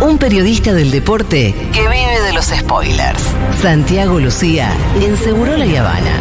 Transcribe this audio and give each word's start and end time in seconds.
Un 0.00 0.18
periodista 0.18 0.72
del 0.72 0.90
deporte 0.90 1.54
que 1.72 1.80
vive 1.80 2.20
de 2.24 2.32
los 2.32 2.46
spoilers. 2.46 3.22
Santiago 3.60 4.20
Lucía 4.20 4.70
en 5.00 5.16
Seguro 5.16 5.56
La 5.56 5.64
Habana. 5.64 6.20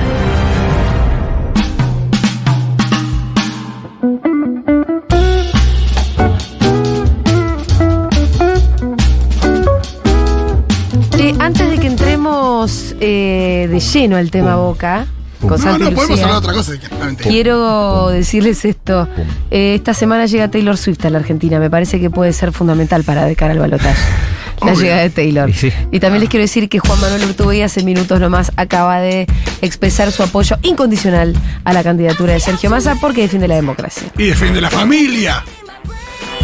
Che, 11.10 11.36
antes 11.40 11.70
de 11.70 11.80
que 11.80 11.88
entremos 11.88 12.96
eh, 13.00 13.68
de 13.70 13.80
lleno 13.80 14.16
al 14.18 14.32
tema 14.32 14.56
Boca, 14.56 15.06
con 15.42 15.62
No, 15.62 15.78
no, 15.78 15.92
podemos 15.92 16.20
hablar 16.22 16.32
de 16.32 16.38
otra 16.38 16.54
cosa. 16.54 16.74
quiero 17.22 18.10
decirles 18.10 18.66
esto. 18.66 19.08
Eh, 19.52 19.76
esta 19.76 19.94
semana 19.94 20.26
llega 20.26 20.50
Taylor 20.50 20.78
Swift 20.78 21.06
a 21.06 21.10
la 21.10 21.20
Argentina. 21.20 21.60
Me 21.60 21.70
parece 21.70 22.00
que 22.00 22.10
puede 22.10 22.34
ser 22.34 22.52
fundamental 22.52 23.04
para 23.04 23.26
de 23.26 23.36
cara 23.36 23.54
al 23.54 23.60
balotaje. 23.60 23.96
La 24.62 24.72
Obvio. 24.72 24.84
llegada 24.84 25.02
de 25.02 25.10
Taylor. 25.10 25.54
Sí. 25.54 25.70
Y 25.92 26.00
también 26.00 26.22
les 26.22 26.30
quiero 26.30 26.44
decir 26.44 26.70
que 26.70 26.80
Juan 26.80 27.00
Manuel 27.02 27.26
Urtubey 27.26 27.62
hace 27.62 27.84
minutos 27.84 28.22
nomás 28.22 28.54
acaba 28.56 29.02
de 29.02 29.28
expresar 29.62 30.14
su 30.14 30.24
apoyo 30.24 30.56
incondicional 30.62 31.36
a 31.66 31.74
la 31.74 31.84
candidatura 31.84 32.32
de 32.34 32.40
Sergio 32.40 32.70
Massa 32.70 32.96
porque 33.02 33.22
defiende 33.24 33.50
la 33.50 33.56
democracia 33.56 34.08
Y 34.18 34.28
defiende 34.28 34.62
la 34.62 34.70
familia 34.70 35.44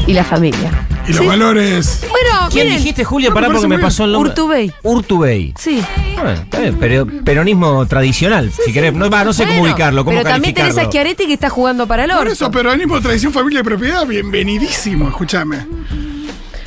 y 0.08 0.14
la 0.14 0.24
familia. 0.24 0.88
y 1.08 1.12
los 1.14 1.22
¿Sí? 1.22 1.26
valores. 1.28 2.00
Bueno, 2.10 2.50
¿Quién 2.52 2.66
miren, 2.66 2.78
dijiste, 2.80 3.04
Julia? 3.04 3.30
No, 3.30 3.36
Pará 3.36 3.48
me 3.48 3.54
porque 3.56 3.68
parece 3.68 3.68
me 3.70 3.76
muy 3.78 3.84
pasó 3.84 4.06
el 4.06 4.12
nombre. 4.14 4.30
Urtubey. 4.32 4.72
Urtubey. 4.84 5.54
Sí. 5.58 5.84
Bueno, 6.16 6.32
está 6.32 6.60
bien, 6.60 6.78
pero 6.80 7.06
peronismo 7.24 7.86
tradicional, 7.88 8.52
si 8.66 8.72
querés. 8.74 8.94
No, 8.94 9.10
va, 9.10 9.24
no 9.24 9.34
sé 9.34 9.44
cómo 9.44 9.60
Bueno, 9.60 9.74
ubicarlo, 9.74 10.04
cómo 10.06 10.18
Pero 10.18 10.30
también 10.30 10.54
tenés 10.54 10.72
a 10.72 10.76
calificarlo. 10.76 10.92
Schiaretti 10.92 11.28
que 11.28 11.34
está 11.34 11.50
jugando 11.50 11.88
para 11.88 12.04
el 12.06 12.12
Por 12.12 12.20
orto. 12.22 12.32
eso, 12.34 12.52
peronismo, 12.52 13.02
tradición, 13.02 13.32
familia 13.34 13.62
y 13.62 13.64
propiedad, 13.64 14.06
bienvenidísimo, 14.06 15.08
escúchame. 15.10 15.66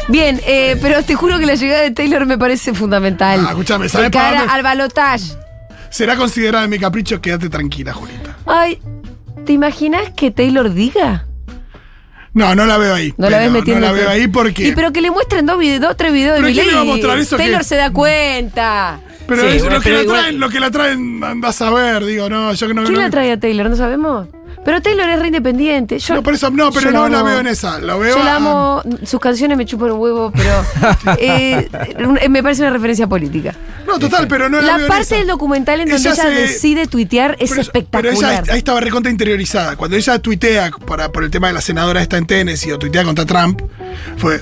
Bien, 0.09 0.41
eh, 0.46 0.77
pero 0.82 1.02
te 1.02 1.15
juro 1.15 1.38
que 1.38 1.46
la 1.46 1.55
llegada 1.55 1.80
de 1.82 1.91
Taylor 1.91 2.27
me 2.27 2.37
parece 2.37 2.74
fundamental. 2.74 3.41
Ah, 3.46 3.51
escúchame, 3.51 3.85
De 3.85 3.88
¿sabes 3.88 4.10
para 4.10 4.24
cara 4.24 4.38
dónde? 4.41 4.52
al 4.54 4.63
balotage. 4.63 5.32
Será 5.91 6.16
considerada 6.16 6.66
mi 6.66 6.79
capricho, 6.79 7.21
quédate 7.21 7.48
tranquila, 7.48 7.93
Julita. 7.95 8.37
Ay, 8.46 8.80
¿te 9.46 9.52
imaginas 9.52 10.10
que 10.15 10.30
Taylor 10.30 10.74
diga? 10.74 11.24
No, 12.35 12.54
no 12.54 12.66
la 12.66 12.77
veo 12.79 12.95
ahí. 12.95 13.15
No 13.16 13.30
la 13.30 13.38
ves 13.38 13.51
metiendo. 13.51 13.87
No 13.87 13.93
la 13.93 13.99
veo 13.99 14.10
ahí 14.10 14.27
porque. 14.29 14.68
Y 14.68 14.73
pero 14.73 14.93
que 14.93 15.01
le 15.01 15.10
muestren 15.10 15.46
dos, 15.46 15.59
vide- 15.59 15.79
dos 15.79 15.96
tres 15.96 16.13
videos 16.13 16.35
de 16.37 16.43
¿Pero 16.43 16.52
quién 16.52 16.66
Milei 16.66 16.71
le 16.71 16.74
va 16.74 16.80
a 16.80 16.85
y 16.85 16.88
mostrar 16.88 17.18
eso 17.18 17.37
Taylor 17.37 17.59
que- 17.60 17.65
se 17.65 17.76
da 17.76 17.91
cuenta. 17.93 19.01
Pero 19.26 19.41
Sí, 19.43 19.46
es 19.57 19.63
bueno, 19.63 19.76
lo, 19.76 19.80
que 19.80 19.85
pero 19.85 19.96
la 19.96 20.02
igual- 20.02 20.21
traen, 20.21 20.41
lo 20.41 20.49
que 20.51 20.60
la 20.60 20.71
traen, 20.71 21.24
andás 21.24 21.63
a 21.63 21.71
ver, 21.71 22.04
digo, 22.04 22.29
no, 22.29 22.52
yo 22.52 22.66
que 22.68 22.74
no 22.74 22.82
¿Quién 22.82 22.95
no- 22.95 23.01
la 23.01 23.10
trae 23.10 23.32
a 23.32 23.41
Taylor? 23.41 23.71
¿No 23.71 23.76
sabemos? 23.76 24.29
Pero 24.65 24.80
Taylor 24.80 25.09
es 25.10 25.18
re 25.20 25.26
independiente. 25.26 25.98
Yo, 25.98 26.15
No, 26.15 26.23
por 26.23 26.34
eso, 26.34 26.51
no, 26.51 26.70
pero 26.73 26.90
yo 26.90 26.93
no 26.93 27.09
la 27.09 27.23
veo 27.23 27.40
en 27.40 27.46
esa. 27.48 27.79
La 27.80 27.96
veo 27.96 28.16
Yo 28.16 28.24
la 28.24 28.32
a- 28.32 28.37
amo. 28.37 28.82
Sus 29.04 29.20
canciones 29.20 29.59
me 29.59 29.66
chupan 29.66 29.90
un 29.93 29.98
huevo, 30.01 30.32
pero 30.34 30.65
eh, 31.18 31.68
me 32.30 32.43
parece 32.43 32.62
una 32.62 32.70
referencia 32.70 33.07
política. 33.07 33.54
No, 33.87 33.98
total, 33.98 34.26
pero 34.26 34.48
no 34.48 34.60
la, 34.60 34.66
La 34.66 34.76
veo 34.76 34.87
en 34.87 34.88
parte 34.88 35.02
esa. 35.04 35.16
del 35.16 35.26
documental 35.26 35.80
en 35.80 35.88
donde 35.90 36.09
Ella 36.09 36.12
ella, 36.15 36.23
se- 36.23 36.30
decide 36.40 36.87
tuitear 36.87 37.37
es 37.38 37.51
Pero- 37.51 37.60
espectacular. 37.62 38.15
Pero 38.15 38.26
ella 38.26 38.52
ahí 38.52 38.59
estaba 38.59 38.80
recontra 38.80 39.10
interiorizada. 39.12 39.76
Cuando 39.76 39.96
ella 39.96 40.18
tuitea 40.18 40.70
para, 40.87 41.10
por 41.12 41.24
el 41.24 41.30
tema 41.30 41.48
de 41.48 41.52
la 41.52 41.60
senadora 41.60 42.01
esta 42.01 42.16
en 42.16 42.26
Tennessee 42.26 42.73
o 42.73 42.79
tuitea 42.79 43.04
contra 43.04 43.24
Trump, 43.26 43.60
fue. 44.16 44.40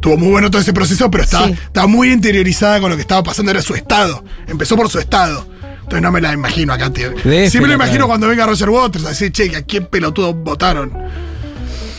Tuvo 0.00 0.16
muy 0.16 0.28
bueno 0.30 0.48
todo 0.48 0.62
ese 0.62 0.72
proceso, 0.72 1.10
pero 1.10 1.24
estaba, 1.24 1.48
Sí. 1.48 1.52
estaba 1.54 1.86
muy 1.88 2.12
interiorizada 2.12 2.78
con 2.80 2.88
lo 2.88 2.96
que 2.96 3.02
estaba 3.02 3.22
pasando, 3.24 3.50
era 3.50 3.60
su 3.60 3.74
estado. 3.74 4.22
Empezó 4.46 4.76
por 4.76 4.88
su 4.88 4.98
estado. 5.00 5.44
Entonces 5.88 6.02
no 6.02 6.12
me 6.12 6.20
la 6.20 6.34
imagino 6.34 6.74
acá, 6.74 6.90
tío. 6.90 7.12
Sí 7.22 7.56
me 7.56 7.60
lo 7.62 7.66
la 7.68 7.74
imagino 7.76 8.06
cuando 8.06 8.28
venga 8.28 8.44
Roger 8.44 8.68
Waters, 8.68 9.06
a 9.06 9.08
decir, 9.08 9.32
che, 9.32 9.56
¿a 9.56 9.62
quién 9.62 9.86
pelotudo 9.86 10.34
votaron? 10.34 10.92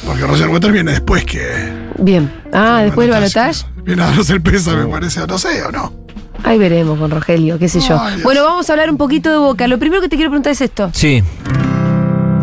Porque 0.06 0.28
Roger 0.28 0.48
Waters 0.50 0.72
viene 0.72 0.92
después 0.92 1.26
que. 1.26 1.42
Bien. 1.98 2.32
Ah, 2.54 2.82
después 2.84 3.08
del 3.08 3.20
balotaje. 3.20 3.66
Viene 3.84 4.04
a 4.04 4.06
darnos 4.06 4.30
el 4.30 4.44
peso, 4.44 4.78
me 4.78 4.86
parece, 4.86 5.26
no 5.26 5.40
sé, 5.40 5.64
o 5.64 5.72
no. 5.72 5.92
Ahí 6.44 6.60
veremos 6.60 7.00
con 7.00 7.10
Rogelio, 7.10 7.58
qué 7.58 7.68
sé 7.68 7.80
yo. 7.80 8.00
Ay, 8.00 8.22
bueno, 8.22 8.44
vamos 8.44 8.70
a 8.70 8.74
hablar 8.74 8.92
un 8.92 8.98
poquito 8.98 9.32
de 9.32 9.40
Boca. 9.40 9.68
Lo 9.68 9.80
primero 9.80 10.04
que 10.04 10.08
te 10.08 10.18
quiero 10.18 10.30
preguntar 10.30 10.52
es 10.52 10.62
esto. 10.62 10.92
Sí. 10.94 11.24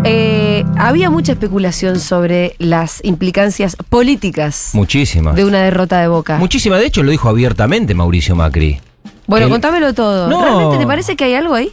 Eh, 0.02 0.64
había 0.76 1.10
mucha 1.10 1.30
especulación 1.30 2.00
sobre 2.00 2.56
las 2.58 2.98
implicancias 3.04 3.76
políticas 3.88 4.70
Muchísimas. 4.72 5.36
de 5.36 5.44
una 5.44 5.62
derrota 5.62 6.00
de 6.00 6.08
Boca. 6.08 6.38
Muchísimas. 6.38 6.80
De 6.80 6.86
hecho, 6.86 7.04
lo 7.04 7.12
dijo 7.12 7.28
abiertamente 7.28 7.94
Mauricio 7.94 8.34
Macri. 8.34 8.80
Bueno, 9.26 9.46
El- 9.46 9.52
contámelo 9.52 9.94
todo. 9.94 10.28
No. 10.28 10.42
¿Realmente 10.42 10.78
te 10.78 10.86
parece 10.86 11.16
que 11.16 11.24
hay 11.24 11.34
algo 11.34 11.54
ahí? 11.54 11.72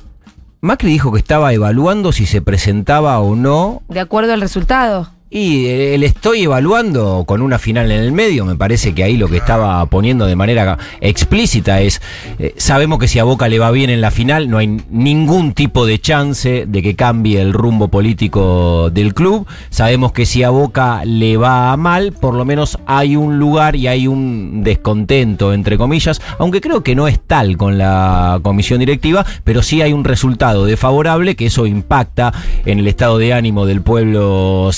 Macri 0.62 0.90
dijo 0.92 1.12
que 1.12 1.20
estaba 1.20 1.52
evaluando 1.54 2.12
si 2.14 2.26
se 2.26 2.42
presentaba 2.42 3.20
o 3.20 3.36
no. 3.36 3.82
De 3.90 4.00
acuerdo 4.00 4.34
al 4.34 4.42
resultado. 4.42 5.10
Y 5.36 5.66
el 5.66 6.04
estoy 6.04 6.44
evaluando 6.44 7.24
con 7.26 7.42
una 7.42 7.58
final 7.58 7.92
en 7.92 8.02
el 8.02 8.12
medio, 8.12 8.46
me 8.46 8.56
parece 8.56 8.94
que 8.94 9.04
ahí 9.04 9.18
lo 9.18 9.28
que 9.28 9.38
estaba 9.38 9.84
poniendo 9.88 10.28
de 10.28 10.36
manera 10.36 10.78
explícita 11.02 11.82
es, 11.82 12.04
eh, 12.38 12.54
sabemos 12.58 13.00
que 13.00 13.08
si 13.08 13.18
a 13.18 13.24
Boca 13.24 13.50
le 13.50 13.58
va 13.58 13.72
bien 13.72 13.90
en 13.90 14.00
la 14.00 14.12
final, 14.12 14.48
no 14.48 14.60
hay 14.60 14.80
ningún 14.92 15.54
tipo 15.54 15.88
de 15.88 15.98
chance 15.98 16.68
de 16.68 16.84
que 16.84 16.96
cambie 16.96 17.42
el 17.42 17.52
rumbo 17.52 17.88
político 17.88 18.92
del 18.92 19.16
club, 19.16 19.48
sabemos 19.72 20.12
que 20.12 20.28
si 20.28 20.44
a 20.44 20.52
Boca 20.52 21.04
le 21.04 21.36
va 21.38 21.76
mal, 21.78 22.12
por 22.12 22.36
lo 22.36 22.46
menos 22.46 22.78
hay 22.86 23.16
un 23.16 23.40
lugar 23.40 23.76
y 23.76 23.88
hay 23.88 24.06
un 24.06 24.64
descontento, 24.64 25.52
entre 25.52 25.80
comillas, 25.80 26.22
aunque 26.38 26.62
creo 26.62 26.84
que 26.84 26.94
no 26.94 27.08
es 27.08 27.20
tal 27.20 27.58
con 27.58 27.80
la 27.80 28.40
comisión 28.44 28.78
directiva, 28.78 29.26
pero 29.44 29.64
sí 29.64 29.82
hay 29.82 29.94
un 29.94 30.04
resultado 30.04 30.66
desfavorable 30.66 31.36
que 31.36 31.48
eso 31.48 31.66
impacta 31.66 32.32
en 32.68 32.78
el 32.78 32.88
estado 32.88 33.18
de 33.18 33.34
ánimo 33.34 33.66
del 33.66 33.82
pueblo 33.82 34.70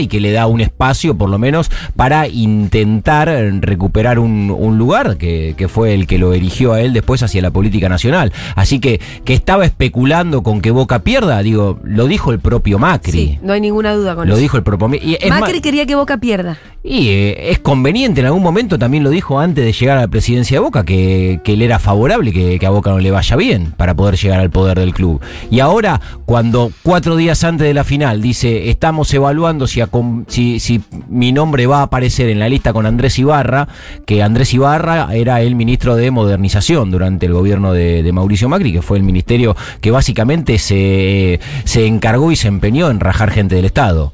Y 0.00 0.08
que 0.08 0.18
le 0.20 0.32
da 0.32 0.46
un 0.46 0.60
espacio, 0.60 1.16
por 1.16 1.30
lo 1.30 1.38
menos, 1.38 1.70
para 1.94 2.26
intentar 2.28 3.28
recuperar 3.60 4.18
un, 4.18 4.50
un 4.56 4.76
lugar 4.78 5.16
que, 5.16 5.54
que 5.56 5.68
fue 5.68 5.94
el 5.94 6.06
que 6.06 6.18
lo 6.18 6.32
erigió 6.32 6.72
a 6.72 6.80
él 6.80 6.92
después 6.92 7.22
hacia 7.22 7.40
la 7.42 7.50
política 7.50 7.88
nacional. 7.88 8.32
Así 8.56 8.80
que, 8.80 9.00
que 9.24 9.34
estaba 9.34 9.64
especulando 9.64 10.42
con 10.42 10.60
que 10.60 10.70
Boca 10.70 11.00
pierda, 11.00 11.42
digo, 11.42 11.78
lo 11.84 12.06
dijo 12.06 12.32
el 12.32 12.40
propio 12.40 12.78
Macri. 12.78 13.12
Sí, 13.12 13.38
no 13.42 13.52
hay 13.52 13.60
ninguna 13.60 13.94
duda 13.94 14.14
con 14.14 14.26
Lo 14.28 14.34
eso. 14.34 14.40
dijo 14.42 14.56
el 14.56 14.62
propio 14.62 14.88
Macri 15.28 15.60
quería 15.60 15.86
que 15.86 15.94
Boca 15.94 16.18
pierda. 16.18 16.58
y 16.82 17.08
eh, 17.08 17.50
es 17.50 17.58
conveniente, 17.60 18.20
en 18.20 18.26
algún 18.26 18.42
momento 18.42 18.78
también 18.78 19.04
lo 19.04 19.10
dijo 19.10 19.38
antes 19.38 19.64
de 19.64 19.72
llegar 19.72 19.98
a 19.98 20.02
la 20.02 20.08
presidencia 20.08 20.56
de 20.56 20.60
Boca, 20.64 20.84
que, 20.84 21.40
que 21.44 21.52
él 21.54 21.62
era 21.62 21.78
favorable 21.78 22.32
que, 22.32 22.58
que 22.58 22.66
a 22.66 22.70
Boca 22.70 22.90
no 22.90 22.98
le 22.98 23.10
vaya 23.10 23.36
bien 23.36 23.72
para 23.76 23.94
poder 23.94 24.16
llegar 24.16 24.40
al 24.40 24.50
poder 24.50 24.78
del 24.78 24.92
club. 24.92 25.20
Y 25.50 25.60
ahora, 25.60 26.00
cuando 26.26 26.72
cuatro 26.82 27.16
días 27.16 27.44
antes 27.44 27.66
de 27.66 27.74
la 27.74 27.84
final 27.84 28.20
dice, 28.20 28.70
estamos 28.70 29.12
evaluando 29.14 29.66
si, 29.66 29.80
acom- 29.80 29.83
si, 30.28 30.60
si 30.60 30.82
mi 31.08 31.32
nombre 31.32 31.66
va 31.66 31.80
a 31.80 31.82
aparecer 31.82 32.28
en 32.28 32.38
la 32.38 32.48
lista 32.48 32.72
con 32.72 32.86
Andrés 32.86 33.18
Ibarra, 33.18 33.68
que 34.06 34.22
Andrés 34.22 34.52
Ibarra 34.54 35.08
era 35.14 35.40
el 35.40 35.54
ministro 35.54 35.96
de 35.96 36.10
modernización 36.10 36.90
durante 36.90 37.26
el 37.26 37.32
gobierno 37.32 37.72
de, 37.72 38.02
de 38.02 38.12
Mauricio 38.12 38.48
Macri, 38.48 38.72
que 38.72 38.82
fue 38.82 38.96
el 38.96 39.02
ministerio 39.02 39.56
que 39.80 39.90
básicamente 39.90 40.58
se, 40.58 41.40
se 41.64 41.86
encargó 41.86 42.32
y 42.32 42.36
se 42.36 42.48
empeñó 42.48 42.90
en 42.90 43.00
rajar 43.00 43.30
gente 43.30 43.54
del 43.54 43.64
Estado. 43.64 44.12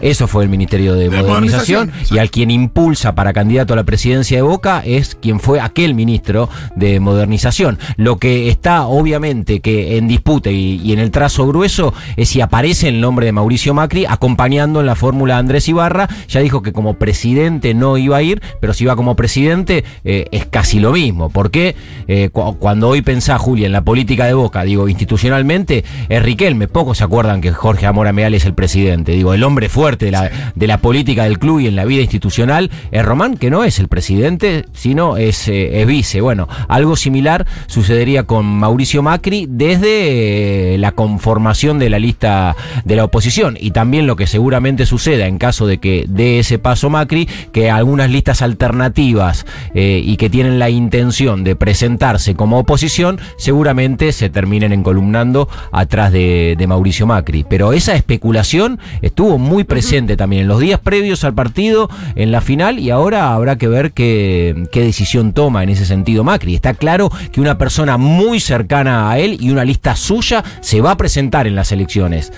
Eso 0.00 0.26
fue 0.26 0.44
el 0.44 0.48
Ministerio 0.50 0.94
de, 0.94 1.08
De 1.08 1.22
Modernización, 1.22 1.86
Modernización, 1.88 2.16
y 2.16 2.20
al 2.20 2.30
quien 2.30 2.50
impulsa 2.50 3.14
para 3.14 3.32
candidato 3.32 3.72
a 3.72 3.76
la 3.76 3.84
presidencia 3.84 4.36
de 4.38 4.42
Boca 4.42 4.82
es 4.84 5.14
quien 5.14 5.40
fue 5.40 5.60
aquel 5.60 5.94
ministro 5.94 6.48
de 6.76 7.00
Modernización. 7.00 7.78
Lo 7.96 8.18
que 8.18 8.48
está 8.48 8.86
obviamente 8.86 9.60
que 9.60 9.96
en 9.96 10.08
disputa 10.08 10.50
y, 10.50 10.80
y 10.84 10.92
en 10.92 10.98
el 10.98 11.10
trazo 11.10 11.46
grueso 11.46 11.94
es 12.16 12.28
si 12.28 12.40
aparece 12.40 12.88
el 12.88 13.00
nombre 13.00 13.26
de 13.26 13.32
Mauricio 13.32 13.74
Macri 13.74 14.04
acompañando 14.06 14.80
en 14.80 14.86
la 14.86 14.94
fórmula 14.94 15.38
Andrés 15.38 15.68
Ibarra. 15.68 16.08
Ya 16.28 16.40
dijo 16.40 16.62
que 16.62 16.72
como 16.72 16.94
presidente 16.94 17.72
no 17.74 17.96
iba 17.96 18.16
a 18.18 18.22
ir, 18.22 18.42
pero 18.60 18.74
si 18.74 18.84
iba 18.84 18.96
como 18.96 19.16
presidente 19.16 19.84
eh, 20.04 20.26
es 20.32 20.46
casi 20.46 20.80
lo 20.80 20.92
mismo. 20.92 21.30
Porque 21.30 21.74
eh, 22.08 22.28
cu- 22.30 22.56
cuando 22.58 22.88
hoy 22.88 23.02
pensá, 23.02 23.38
Julia, 23.38 23.66
en 23.66 23.72
la 23.72 23.82
política 23.82 24.26
de 24.26 24.34
Boca, 24.34 24.62
digo, 24.64 24.88
institucionalmente, 24.88 25.84
es 26.08 26.22
Riquelme. 26.22 26.68
Pocos 26.68 26.98
se 26.98 27.04
acuerdan 27.04 27.40
que 27.40 27.52
Jorge 27.52 27.86
Amora 27.86 28.12
Meal 28.12 28.34
es 28.34 28.44
el 28.44 28.54
presidente. 28.54 29.12
Digo, 29.12 29.32
el 29.34 29.42
hombre 29.42 29.68
fuerte 29.70 30.06
de 30.06 30.10
la, 30.10 30.30
de 30.54 30.66
la 30.66 30.78
política 30.78 31.24
del 31.24 31.38
club 31.38 31.60
y 31.60 31.66
en 31.66 31.76
la 31.76 31.84
vida 31.84 32.02
institucional 32.02 32.70
es 32.90 33.04
Román, 33.04 33.36
que 33.36 33.50
no 33.50 33.64
es 33.64 33.78
el 33.78 33.88
presidente, 33.88 34.66
sino 34.72 35.16
es, 35.16 35.48
eh, 35.48 35.80
es 35.80 35.86
vice. 35.86 36.20
Bueno, 36.20 36.48
algo 36.68 36.96
similar 36.96 37.46
sucedería 37.66 38.24
con 38.24 38.44
Mauricio 38.46 39.02
Macri 39.02 39.46
desde 39.48 40.74
eh, 40.74 40.78
la 40.78 40.92
conformación 40.92 41.78
de 41.78 41.90
la 41.90 41.98
lista 41.98 42.56
de 42.84 42.96
la 42.96 43.04
oposición 43.04 43.56
y 43.58 43.70
también 43.70 44.06
lo 44.06 44.16
que 44.16 44.26
seguramente 44.26 44.86
suceda 44.86 45.26
en 45.26 45.38
caso 45.38 45.66
de 45.66 45.78
que 45.78 46.04
dé 46.08 46.38
ese 46.40 46.58
paso 46.58 46.90
Macri, 46.90 47.28
que 47.52 47.70
algunas 47.70 48.10
listas 48.10 48.42
alternativas 48.42 49.46
eh, 49.74 50.02
y 50.04 50.16
que 50.16 50.30
tienen 50.30 50.58
la 50.58 50.70
intención 50.70 51.44
de 51.44 51.56
presentarse 51.56 52.34
como 52.34 52.58
oposición, 52.58 53.20
seguramente 53.36 54.12
se 54.12 54.30
terminen 54.30 54.72
encolumnando 54.72 55.48
atrás 55.72 56.12
de, 56.12 56.56
de 56.58 56.66
Mauricio 56.66 57.06
Macri. 57.06 57.44
Pero 57.48 57.72
esa 57.72 57.94
especulación 57.94 58.78
estuvo 59.02 59.38
muy 59.38 59.59
presente 59.64 60.16
también 60.16 60.42
en 60.42 60.48
los 60.48 60.60
días 60.60 60.80
previos 60.80 61.24
al 61.24 61.34
partido, 61.34 61.88
en 62.14 62.32
la 62.32 62.40
final, 62.40 62.78
y 62.78 62.90
ahora 62.90 63.34
habrá 63.34 63.56
que 63.56 63.68
ver 63.68 63.92
qué, 63.92 64.64
qué 64.72 64.82
decisión 64.82 65.32
toma 65.32 65.62
en 65.62 65.70
ese 65.70 65.86
sentido 65.86 66.24
Macri. 66.24 66.54
Está 66.54 66.74
claro 66.74 67.10
que 67.32 67.40
una 67.40 67.58
persona 67.58 67.96
muy 67.96 68.40
cercana 68.40 69.10
a 69.10 69.18
él 69.18 69.36
y 69.40 69.50
una 69.50 69.64
lista 69.64 69.96
suya 69.96 70.44
se 70.60 70.80
va 70.80 70.92
a 70.92 70.96
presentar 70.96 71.46
en 71.46 71.54
las 71.54 71.72
elecciones. 71.72 72.32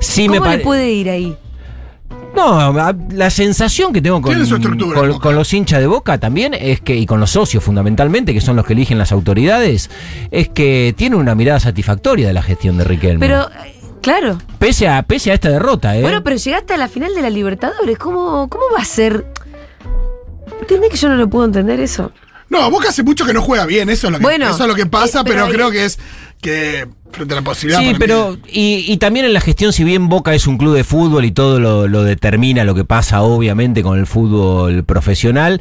Sí 0.00 0.28
me 0.28 0.38
¿Cómo 0.38 0.50
le 0.50 0.56
pare- 0.56 0.64
puede 0.64 0.92
ir 0.92 1.10
ahí? 1.10 1.36
No, 2.34 2.72
la 3.12 3.30
sensación 3.30 3.92
que 3.92 4.02
tengo 4.02 4.20
con, 4.20 4.34
con, 5.20 5.34
los 5.36 5.54
hinchas 5.54 5.78
de 5.80 5.86
Boca 5.86 6.18
también 6.18 6.52
es 6.52 6.80
que, 6.80 6.96
y 6.96 7.06
con 7.06 7.20
los 7.20 7.30
socios 7.30 7.62
fundamentalmente, 7.62 8.34
que 8.34 8.40
son 8.40 8.56
los 8.56 8.66
que 8.66 8.72
eligen 8.72 8.98
las 8.98 9.12
autoridades, 9.12 9.88
es 10.32 10.48
que 10.48 10.94
tiene 10.96 11.14
una 11.14 11.36
mirada 11.36 11.60
satisfactoria 11.60 12.26
de 12.26 12.32
la 12.32 12.42
gestión 12.42 12.76
de 12.76 12.84
Riquelme. 12.84 13.20
Pero, 13.20 13.48
claro. 14.04 14.38
pese 14.60 14.86
a, 14.86 15.02
pese 15.02 15.30
a 15.32 15.34
esta 15.34 15.48
derrota, 15.50 15.96
¿eh? 15.96 16.02
Bueno, 16.02 16.22
pero 16.22 16.36
llegaste 16.36 16.74
a 16.74 16.76
la 16.76 16.86
final 16.88 17.12
de 17.14 17.22
la 17.22 17.30
Libertadores. 17.30 17.98
¿Cómo, 17.98 18.48
cómo 18.48 18.64
va 18.76 18.82
a 18.82 18.84
ser? 18.84 19.26
¿Entendés 20.60 20.90
que 20.90 20.96
yo 20.96 21.08
no 21.08 21.16
lo 21.16 21.28
puedo 21.28 21.44
entender 21.44 21.80
eso? 21.80 22.12
No, 22.48 22.70
Boca 22.70 22.90
hace 22.90 23.02
mucho 23.02 23.24
que 23.24 23.32
no 23.32 23.42
juega 23.42 23.66
bien, 23.66 23.88
eso 23.90 24.06
es 24.06 24.12
lo 24.12 24.18
que, 24.18 24.22
Bueno, 24.22 24.48
eso 24.48 24.62
es 24.62 24.68
lo 24.68 24.74
que 24.74 24.86
pasa, 24.86 25.20
eh, 25.20 25.22
pero 25.24 25.34
pero, 25.34 25.46
ahí- 25.46 25.52
creo 25.52 25.70
que 25.70 25.84
es 25.86 25.98
que 26.40 26.86
frente 27.10 27.34
a 27.34 27.36
la 27.38 27.42
posibilidad. 27.42 27.80
Sí, 27.80 27.96
pero 27.98 28.36
y, 28.46 28.84
y 28.86 28.96
también 28.98 29.24
en 29.26 29.32
la 29.32 29.40
gestión, 29.40 29.72
si 29.72 29.82
bien 29.82 30.08
Boca 30.08 30.34
es 30.34 30.46
un 30.46 30.58
club 30.58 30.74
de 30.74 30.84
fútbol 30.84 31.24
y 31.24 31.32
todo 31.32 31.58
lo, 31.58 31.88
lo 31.88 32.02
determina 32.04 32.64
lo 32.64 32.74
que 32.74 32.84
pasa 32.84 33.22
obviamente 33.22 33.82
con 33.82 33.98
el 33.98 34.06
fútbol 34.06 34.84
profesional, 34.84 35.60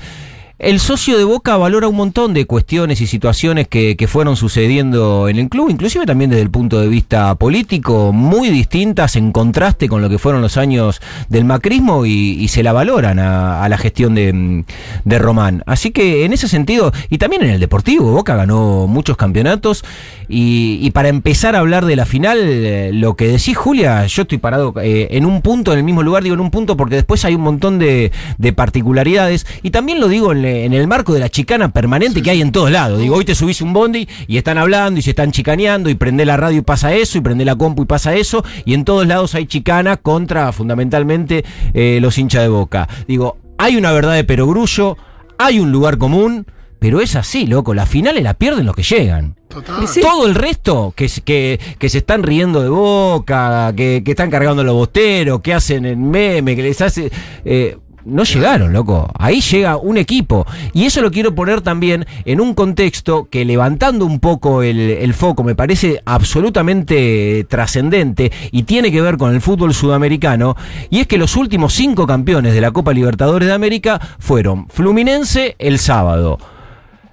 el 0.63 0.79
socio 0.79 1.17
de 1.17 1.25
Boca 1.25 1.57
valora 1.57 1.89
un 1.89 1.97
montón 1.97 2.33
de 2.33 2.45
cuestiones 2.45 3.01
y 3.01 3.07
situaciones 3.07 3.67
que, 3.67 3.97
que 3.97 4.07
fueron 4.07 4.37
sucediendo 4.37 5.27
en 5.27 5.37
el 5.37 5.49
club, 5.49 5.69
inclusive 5.69 6.05
también 6.05 6.29
desde 6.29 6.41
el 6.41 6.51
punto 6.51 6.79
de 6.79 6.87
vista 6.87 7.35
político, 7.35 8.13
muy 8.13 8.49
distintas 8.49 9.17
en 9.17 9.33
contraste 9.33 9.89
con 9.89 10.01
lo 10.01 10.07
que 10.07 10.19
fueron 10.19 10.41
los 10.41 10.55
años 10.55 11.01
del 11.27 11.43
macrismo 11.43 12.05
y, 12.05 12.47
se 12.47 12.63
la 12.63 12.71
valoran 12.71 13.19
a, 13.19 13.67
la 13.67 13.77
gestión 13.77 14.15
de, 14.15 14.63
de 15.03 15.19
Román. 15.19 15.63
Así 15.65 15.91
que 15.91 16.23
en 16.23 16.33
ese 16.33 16.47
sentido, 16.47 16.93
y 17.09 17.17
también 17.17 17.43
en 17.43 17.49
el 17.49 17.59
deportivo, 17.59 18.11
Boca 18.11 18.35
ganó 18.35 18.85
muchos 18.87 19.17
campeonatos 19.17 19.83
y, 20.29 20.89
para 20.91 21.09
empezar 21.09 21.55
a 21.55 21.59
hablar 21.59 21.85
de 21.85 21.95
la 21.95 22.05
final, 22.05 22.37
eh, 22.41 22.91
lo 22.93 23.15
que 23.15 23.27
decís 23.27 23.57
Julia, 23.57 24.05
yo 24.05 24.21
estoy 24.21 24.37
parado 24.37 24.73
eh, 24.81 25.07
en 25.11 25.25
un 25.25 25.41
punto, 25.41 25.73
en 25.73 25.79
el 25.79 25.83
mismo 25.83 26.03
lugar, 26.03 26.23
digo 26.23 26.35
en 26.35 26.41
un 26.41 26.51
punto 26.51 26.77
porque 26.77 26.95
después 26.95 27.25
hay 27.25 27.35
un 27.35 27.41
montón 27.41 27.79
de, 27.79 28.11
de 28.37 28.53
particularidades 28.53 29.45
y 29.61 29.71
también 29.71 29.99
lo 29.99 30.07
digo 30.07 30.31
en, 30.31 30.52
en 30.65 30.73
el 30.73 30.87
marco 30.87 31.13
de 31.13 31.19
la 31.19 31.29
chicana 31.29 31.69
permanente 31.73 32.21
que 32.21 32.29
hay 32.31 32.41
en 32.41 32.51
todos 32.51 32.71
lados. 32.71 32.99
Digo, 32.99 33.15
hoy 33.15 33.25
te 33.25 33.35
subís 33.35 33.61
un 33.61 33.73
bondi 33.73 34.07
y 34.27 34.37
están 34.37 34.57
hablando 34.57 34.99
y 34.99 35.03
se 35.03 35.09
están 35.11 35.31
chicaneando 35.31 35.89
y 35.89 35.95
prende 35.95 36.25
la 36.25 36.37
radio 36.37 36.59
y 36.59 36.61
pasa 36.61 36.93
eso 36.93 37.17
y 37.17 37.21
prende 37.21 37.45
la 37.45 37.55
compu 37.55 37.83
y 37.83 37.85
pasa 37.85 38.15
eso 38.15 38.43
y 38.65 38.73
en 38.73 38.85
todos 38.85 39.05
lados 39.07 39.35
hay 39.35 39.45
chicana 39.47 39.97
contra 39.97 40.51
fundamentalmente 40.51 41.43
eh, 41.73 41.99
los 42.01 42.17
hinchas 42.17 42.41
de 42.43 42.47
boca. 42.49 42.87
Digo, 43.07 43.37
hay 43.57 43.75
una 43.77 43.91
verdad 43.91 44.13
de 44.13 44.23
perogrullo, 44.23 44.97
hay 45.37 45.59
un 45.59 45.71
lugar 45.71 45.97
común. 45.97 46.45
Pero 46.79 46.99
es 46.99 47.15
así, 47.15 47.47
loco. 47.47 47.73
Las 47.73 47.87
finales 47.87 48.21
la 48.23 48.33
pierden 48.33 48.65
los 48.65 48.75
que 48.75 48.83
llegan. 48.83 49.37
Total. 49.47 49.87
Sí. 49.87 50.01
Todo 50.01 50.27
el 50.27 50.35
resto 50.35 50.91
que, 50.93 51.07
se- 51.07 51.21
que, 51.21 51.57
que 51.79 51.87
se 51.87 51.99
están 51.99 52.23
riendo 52.23 52.61
de 52.61 52.67
boca, 52.67 53.71
que, 53.73 54.01
que 54.03 54.11
están 54.11 54.29
cargando 54.29 54.65
los 54.65 54.75
bosteros, 54.75 55.39
que 55.39 55.53
hacen 55.53 55.85
el 55.85 55.95
meme, 55.95 56.57
que 56.57 56.61
les 56.63 56.81
hace. 56.81 57.09
eh, 57.45 57.77
no 58.05 58.23
llegaron, 58.23 58.73
loco. 58.73 59.11
Ahí 59.17 59.41
llega 59.41 59.77
un 59.77 59.97
equipo. 59.97 60.45
Y 60.73 60.85
eso 60.85 61.01
lo 61.01 61.11
quiero 61.11 61.33
poner 61.35 61.61
también 61.61 62.05
en 62.25 62.41
un 62.41 62.53
contexto 62.53 63.27
que 63.29 63.45
levantando 63.45 64.05
un 64.05 64.19
poco 64.19 64.63
el, 64.63 64.79
el 64.79 65.13
foco 65.13 65.43
me 65.43 65.55
parece 65.55 66.01
absolutamente 66.05 67.45
trascendente 67.49 68.31
y 68.51 68.63
tiene 68.63 68.91
que 68.91 69.01
ver 69.01 69.17
con 69.17 69.33
el 69.33 69.41
fútbol 69.41 69.73
sudamericano. 69.73 70.55
Y 70.89 70.99
es 70.99 71.07
que 71.07 71.17
los 71.17 71.35
últimos 71.35 71.73
cinco 71.73 72.05
campeones 72.07 72.53
de 72.53 72.61
la 72.61 72.71
Copa 72.71 72.93
Libertadores 72.93 73.47
de 73.47 73.53
América 73.53 73.99
fueron 74.19 74.67
Fluminense 74.69 75.55
el 75.59 75.79
sábado, 75.79 76.37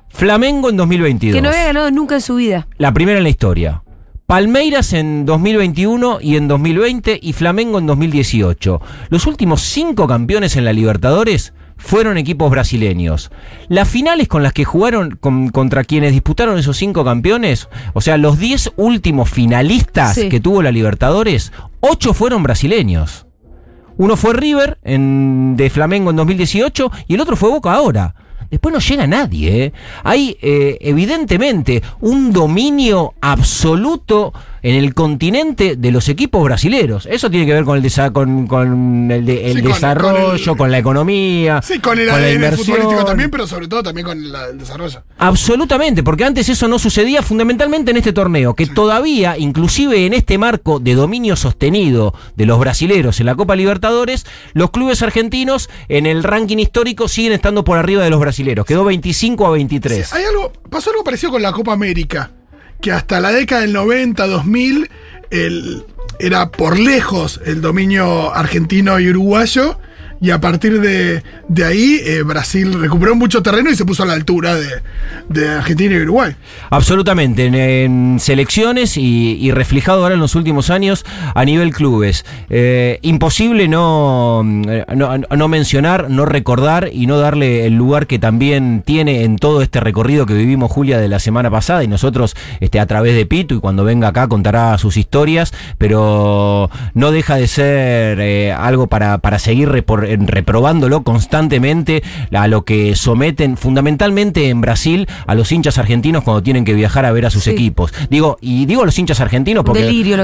Flamengo 0.09 0.71
en 0.71 0.77
2022 0.77 1.35
Que 1.37 1.43
no 1.43 1.49
había 1.51 1.67
ganado 1.67 1.91
nunca 1.91 2.17
en 2.17 2.21
su 2.21 2.37
vida. 2.37 2.67
la 2.79 2.93
primera 2.93 3.19
en 3.19 3.25
la 3.25 3.31
historia. 3.31 3.83
Palmeiras 4.35 4.93
en 4.93 5.27
2021 5.27 6.19
y 6.21 6.37
en 6.37 6.47
2020 6.47 7.19
y 7.21 7.33
Flamengo 7.33 7.81
en 7.81 7.87
2018. 7.87 8.81
Los 9.09 9.27
últimos 9.27 9.61
cinco 9.61 10.07
campeones 10.07 10.55
en 10.55 10.65
la 10.65 10.73
Libertadores 10.73 11.53
fueron 11.77 12.17
equipos 12.17 12.49
brasileños. 12.49 13.33
Las 13.69 13.89
finales 13.89 14.29
con 14.29 14.45
las 14.45 14.53
que 14.53 14.65
jugaron 14.65 15.17
con- 15.21 15.49
contra 15.49 15.83
quienes 15.83 16.13
disputaron 16.13 16.61
esos 16.61 16.77
cinco 16.77 17.05
campeones, 17.05 17.69
o 17.93 18.01
sea, 18.01 18.19
los 18.19 18.39
10 18.39 18.71
últimos 18.77 19.29
finalistas 19.29 20.15
Sí. 20.15 20.29
que 20.29 20.39
tuvo 20.39 20.63
la 20.63 20.71
Libertadores, 20.71 21.53
ocho 21.81 22.15
fueron 22.15 22.45
brasileños. 22.45 23.27
Uno 23.97 24.17
fue 24.17 24.33
River 24.35 24.79
en, 24.85 25.57
de 25.57 25.71
Flamengo 25.71 26.11
en 26.11 26.17
2018 26.17 26.93
y 27.09 27.15
el 27.15 27.21
otro 27.21 27.35
fue 27.35 27.51
Boca 27.51 27.73
ahora. 27.73 28.15
Después 28.51 28.73
no 28.73 28.81
llega 28.81 29.07
nadie. 29.07 29.65
¿eh? 29.65 29.73
Hay 30.03 30.37
eh, 30.43 30.79
evidentemente 30.81 31.83
un 32.01 32.33
dominio 32.33 33.15
absoluto 33.21 34.33
en 34.63 34.75
el 34.77 34.95
continente 34.95 35.77
de 35.77 35.91
los 35.91 36.09
equipos 36.09 36.43
brasileros. 36.45 37.07
Eso 37.07 37.31
tiene 37.31 37.47
que 37.47 37.53
ver 37.55 37.65
con 37.65 37.77
el, 37.79 37.83
desa- 37.83 38.13
con, 38.13 38.47
con 38.47 39.11
el, 39.11 39.25
de- 39.25 39.51
el 39.51 39.57
Sí, 39.59 39.63
con- 39.63 39.73
desarrollo, 39.73 40.45
con, 40.51 40.57
con 40.59 40.67
el- 40.67 40.73
la 40.73 40.79
economía. 40.79 41.61
Sí, 41.63 41.79
con 41.79 41.99
el 41.99 42.07
la 42.07 42.15
ADN 42.17 42.57
futbolístico 42.57 43.05
también, 43.05 43.31
pero 43.31 43.47
sobre 43.47 43.69
todo 43.69 43.83
también 43.83 44.07
con 44.07 44.33
la- 44.33 44.47
el 44.49 44.59
desarrollo. 44.59 45.03
Absolutamente, 45.19 46.03
porque 46.03 46.25
antes 46.25 46.49
eso 46.49 46.69
no 46.69 46.79
sucedía 46.79 47.23
fundamentalmente 47.23 47.91
en 47.91 47.97
este 47.97 48.13
torneo, 48.13 48.55
que 48.55 48.67
todavía, 48.67 49.39
inclusive 49.39 50.07
en 50.07 50.13
este 50.15 50.39
marco 50.39 50.81
de 50.81 50.95
dominio 50.95 51.37
sostenido 51.37 52.15
de 52.37 52.47
los 52.47 52.59
brasileros 52.59 53.21
en 53.21 53.27
la 53.27 53.35
Copa 53.35 53.57
Libertadores, 53.57 54.27
los 54.53 54.71
clubes 54.71 55.03
argentinos 55.03 55.71
en 55.89 56.07
el 56.07 56.23
ranking 56.23 56.59
histórico 56.59 57.09
siguen 57.09 57.33
estando 57.33 57.65
por 57.65 57.79
arriba 57.79 58.03
de 58.05 58.11
los 58.11 58.21
brasileros. 58.21 58.67
Quedó 58.67 58.85
25 58.85 59.47
a 59.47 59.51
23. 59.51 60.13
Hay 60.13 60.25
algo, 60.25 60.53
pasó 60.69 60.91
algo 60.91 61.05
parecido 61.05 61.33
con 61.33 61.43
la 61.43 61.53
Copa 61.53 61.73
América, 61.73 62.31
que 62.81 62.93
hasta 62.93 63.21
la 63.21 63.33
década 63.33 63.63
del 63.63 63.73
90, 63.73 64.27
2000, 64.27 64.91
el, 65.31 65.85
era 66.19 66.51
por 66.51 66.79
lejos 66.79 67.41
el 67.45 67.61
dominio 67.61 68.35
argentino 68.35 68.99
y 69.01 69.09
uruguayo, 69.09 69.79
y 70.21 70.31
a 70.31 70.41
partir 70.41 70.81
de, 70.81 71.23
de 71.49 71.65
ahí 71.65 72.01
eh, 72.05 72.23
Brasil 72.23 72.79
recuperó 72.81 73.15
mucho 73.15 73.43
terreno 73.43 73.71
y 73.71 73.77
se 73.77 73.85
puso 73.85 74.03
a 74.03 74.07
la 74.07 74.13
altura 74.13 74.55
de, 74.55 74.69
de 75.29 75.49
Argentina 75.49 75.95
y 75.95 76.01
Uruguay. 76.03 76.35
Absolutamente, 76.71 77.47
en, 77.85 78.19
selecciones 78.21 78.97
y, 78.97 79.51
reflejado 79.53 80.03
ahora 80.03 80.15
en 80.15 80.21
los 80.21 80.35
últimos 80.35 80.71
años 80.71 81.05
a 81.35 81.45
nivel 81.45 81.73
clubes. 81.73 82.25
Eh, 82.51 82.99
imposible 83.03 83.67
no, 83.69 84.43
no, 84.45 85.19
no 85.19 85.49
mencionar, 85.49 86.11
no 86.11 86.27
recordar 86.27 86.91
y 86.93 87.07
no 87.07 87.19
darle 87.19 87.67
el 87.67 87.75
lugar 87.75 88.07
que 88.07 88.19
también 88.19 88.83
tiene 88.85 89.25
en 89.25 89.37
todo 89.37 89.63
este 89.63 89.81
recorrido 89.81 90.27
que 90.27 90.35
vivimos 90.35 90.71
Julia 90.71 90.99
de 90.99 91.09
la 91.09 91.19
semana 91.19 91.51
pasada 91.51 91.83
y 91.83 91.89
nosotros 91.89 92.37
este, 92.61 92.79
a 92.81 92.87
través 92.87 93.15
de 93.15 93.27
Pitu 93.27 93.57
y 93.57 93.61
cuando 93.61 93.85
venga 93.85 94.09
acá 94.09 94.29
contará 94.29 94.77
sus 94.79 94.97
historias, 94.97 95.53
pero 95.79 96.71
no 96.95 97.11
deja 97.11 97.37
de 97.37 97.49
ser 97.49 98.21
eh, 98.21 98.53
algo 98.53 98.87
para, 98.87 99.19
para 99.19 99.39
seguir 99.39 99.69
repor- 99.71 100.07
en- 100.09 100.10
reprobándolo 100.19 101.03
constantemente 101.03 102.03
a 102.33 102.49
lo 102.49 102.65
que 102.65 102.95
someten 102.97 103.57
fundamentalmente 103.57 104.49
en 104.49 104.61
Brasil 104.61 105.09
a 105.27 105.35
los 105.35 105.51
hinchas 105.53 105.79
argentinos 105.79 106.23
cuando 106.25 106.43
tienen 106.43 106.65
que 106.65 106.75
viajar 106.75 107.05
a 107.07 107.13
ver 107.13 107.27
a 107.27 107.31
sus 107.31 107.45
Sí. 107.45 107.51
equipos. 107.51 107.93
Digo, 108.11 108.37
y 108.41 108.67
digo 108.67 108.85
los 108.85 108.99
hinchas 108.99 109.21
argentinos 109.21 109.65
porque, 109.65 109.81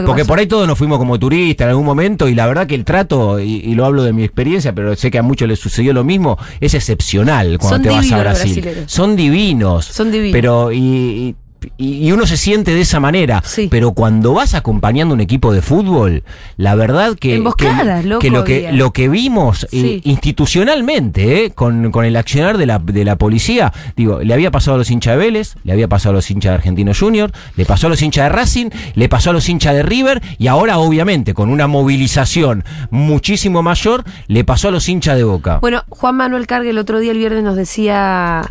porque 0.07 0.25
por 0.25 0.39
ahí 0.39 0.47
todos 0.47 0.67
nos 0.67 0.77
fuimos 0.79 0.99
como 0.99 1.19
turistas 1.19 1.65
en 1.67 1.71
algún 1.71 1.87
momento 1.87 2.29
y 2.29 2.35
la 2.35 2.47
verdad 2.47 2.67
que 2.67 2.75
el 2.75 2.85
trato, 2.85 3.41
y, 3.41 3.57
y 3.57 3.75
lo 3.75 3.85
hablo 3.85 4.03
de 4.03 4.13
mi 4.13 4.25
experiencia, 4.25 4.75
pero 4.75 4.95
sé 4.97 5.11
que 5.11 5.19
a 5.19 5.23
muchos 5.23 5.49
les 5.49 5.59
sucedió 5.59 5.93
lo 5.93 6.05
mismo, 6.05 6.39
es 6.61 6.75
excepcional 6.75 7.59
cuando 7.59 7.77
Son 7.77 7.83
te 7.83 7.89
vas 7.91 8.13
a 8.13 8.19
Brasil. 8.19 8.69
Son 8.87 9.17
divinos. 9.17 9.85
Son 9.87 10.11
divinos. 10.11 10.33
Pero 10.33 10.73
y, 10.73 10.79
y- 10.79 11.35
y 11.77 12.11
uno 12.13 12.27
se 12.27 12.37
siente 12.37 12.75
de 12.75 12.81
esa 12.81 13.01
manera. 13.01 13.43
Sí. 13.45 13.69
Pero 13.71 13.93
cuando 13.93 14.35
vas 14.35 14.55
acompañando 14.55 15.15
un 15.15 15.21
equipo 15.21 15.53
de 15.53 15.63
fútbol, 15.63 16.23
la 16.57 16.75
verdad 16.75 17.17
que, 17.19 17.37
Emboscadas, 17.37 18.03
que, 18.03 18.09
loco, 18.09 18.21
que 18.21 18.31
lo 18.31 18.45
que 18.45 18.73
lo 18.73 18.93
que 18.93 19.09
vimos 19.09 19.65
eh, 19.65 19.69
Sí. 19.71 20.01
institucionalmente, 20.05 21.45
eh, 21.45 21.51
con, 21.51 21.91
con 21.91 22.05
el 22.05 22.17
accionar 22.17 22.59
de 22.59 22.67
la, 22.67 22.79
de 22.79 23.05
la 23.05 23.17
policía, 23.17 23.73
digo, 23.97 24.21
le 24.21 24.33
había 24.33 24.51
pasado 24.51 24.77
a 24.77 24.79
los 24.79 24.91
hinchas 24.91 25.15
de 25.15 25.19
Vélez, 25.19 25.55
le 25.65 25.73
había 25.73 25.89
pasado 25.89 26.11
a 26.11 26.17
los 26.17 26.31
hinchas 26.31 26.51
de 26.51 26.55
Argentino 26.57 26.93
Junior, 26.99 27.33
le 27.57 27.65
pasó 27.65 27.87
a 27.89 27.91
los 27.91 28.01
hinchas 28.03 28.25
de 28.25 28.29
Racing, 28.31 28.71
le 28.95 29.09
pasó 29.09 29.31
a 29.31 29.33
los 29.33 29.49
hinchas 29.49 29.75
de 29.75 29.83
River 29.83 30.23
y 30.39 30.47
ahora 30.47 30.79
obviamente 30.79 31.35
con 31.35 31.51
una 31.51 31.67
movilización 31.67 32.65
muchísimo 32.91 33.63
mayor, 33.63 34.05
le 34.29 34.45
pasó 34.45 34.69
a 34.69 34.71
los 34.71 34.89
hinchas 34.89 35.17
de 35.17 35.25
Boca. 35.25 35.59
Bueno, 35.61 35.85
Juan 35.89 36.17
Manuel 36.17 36.47
Cargue 36.47 36.71
el 36.71 36.79
otro 36.79 36.99
día, 37.01 37.13
el 37.13 37.19
viernes, 37.19 37.43
nos 37.43 37.57
decía 37.57 38.43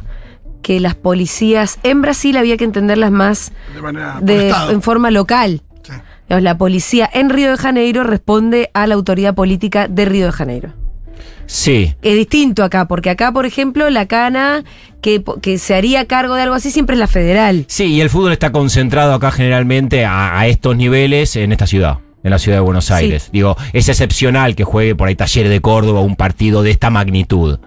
que 0.66 0.80
las 0.80 0.96
policías 0.96 1.78
en 1.84 2.02
Brasil 2.02 2.36
había 2.38 2.58
que 2.58 2.64
entenderlas 2.64 3.12
más 3.12 3.52
De 3.76 3.84
manera 3.84 4.20
en 4.72 4.82
forma 4.82 5.12
local. 5.12 5.62
Sí. 5.84 5.94
Digamos, 6.28 6.42
la 6.42 6.58
policía 6.58 7.08
en 7.14 7.30
Río 7.30 7.52
de 7.52 7.58
Janeiro 7.58 8.04
responde 8.04 8.72
a 8.74 8.88
la 8.88 8.96
autoridad 8.96 9.36
política 9.36 9.88
de 9.88 10.06
Río 10.06 10.26
de 10.26 10.32
Janeiro. 10.32 10.74
Sí. 11.46 11.94
Es 12.02 12.16
distinto 12.16 12.64
acá, 12.64 12.88
porque 12.88 13.12
acá, 13.12 13.32
por 13.32 13.46
ejemplo, 13.46 13.88
la 13.92 14.08
cana 14.08 14.64
que, 15.02 15.24
que 15.40 15.60
se 15.60 15.76
haría 15.76 16.06
cargo 16.06 16.34
de 16.34 16.42
algo 16.42 16.56
así 16.56 16.72
siempre 16.72 16.96
es 16.96 17.00
la 17.00 17.06
federal. 17.06 17.66
Sí, 17.68 17.84
y 17.84 18.02
el 18.02 18.10
fútbol 18.10 18.32
está 18.32 18.52
concentrado 18.52 19.14
acá 19.14 19.30
generalmente 19.30 20.04
a, 20.04 20.40
a 20.40 20.48
estos 20.48 20.76
niveles 20.76 21.36
en 21.36 21.52
esta 21.52 21.68
ciudad. 21.68 22.00
En 22.24 22.32
la 22.32 22.40
ciudad 22.40 22.58
de 22.58 22.62
Buenos 22.62 22.90
Aires. 22.90 23.30
Digo, 23.32 23.56
es 23.72 23.88
excepcional 23.88 24.56
que 24.56 24.64
juegue 24.64 24.96
por 24.96 25.10
ahí 25.10 25.16
Talleres 25.16 25.52
de 25.52 25.62
Córdoba 25.62 26.02
un 26.02 26.16
partido 26.16 26.64
de 26.64 26.72
esta 26.72 26.90
magnitud. 26.90 27.60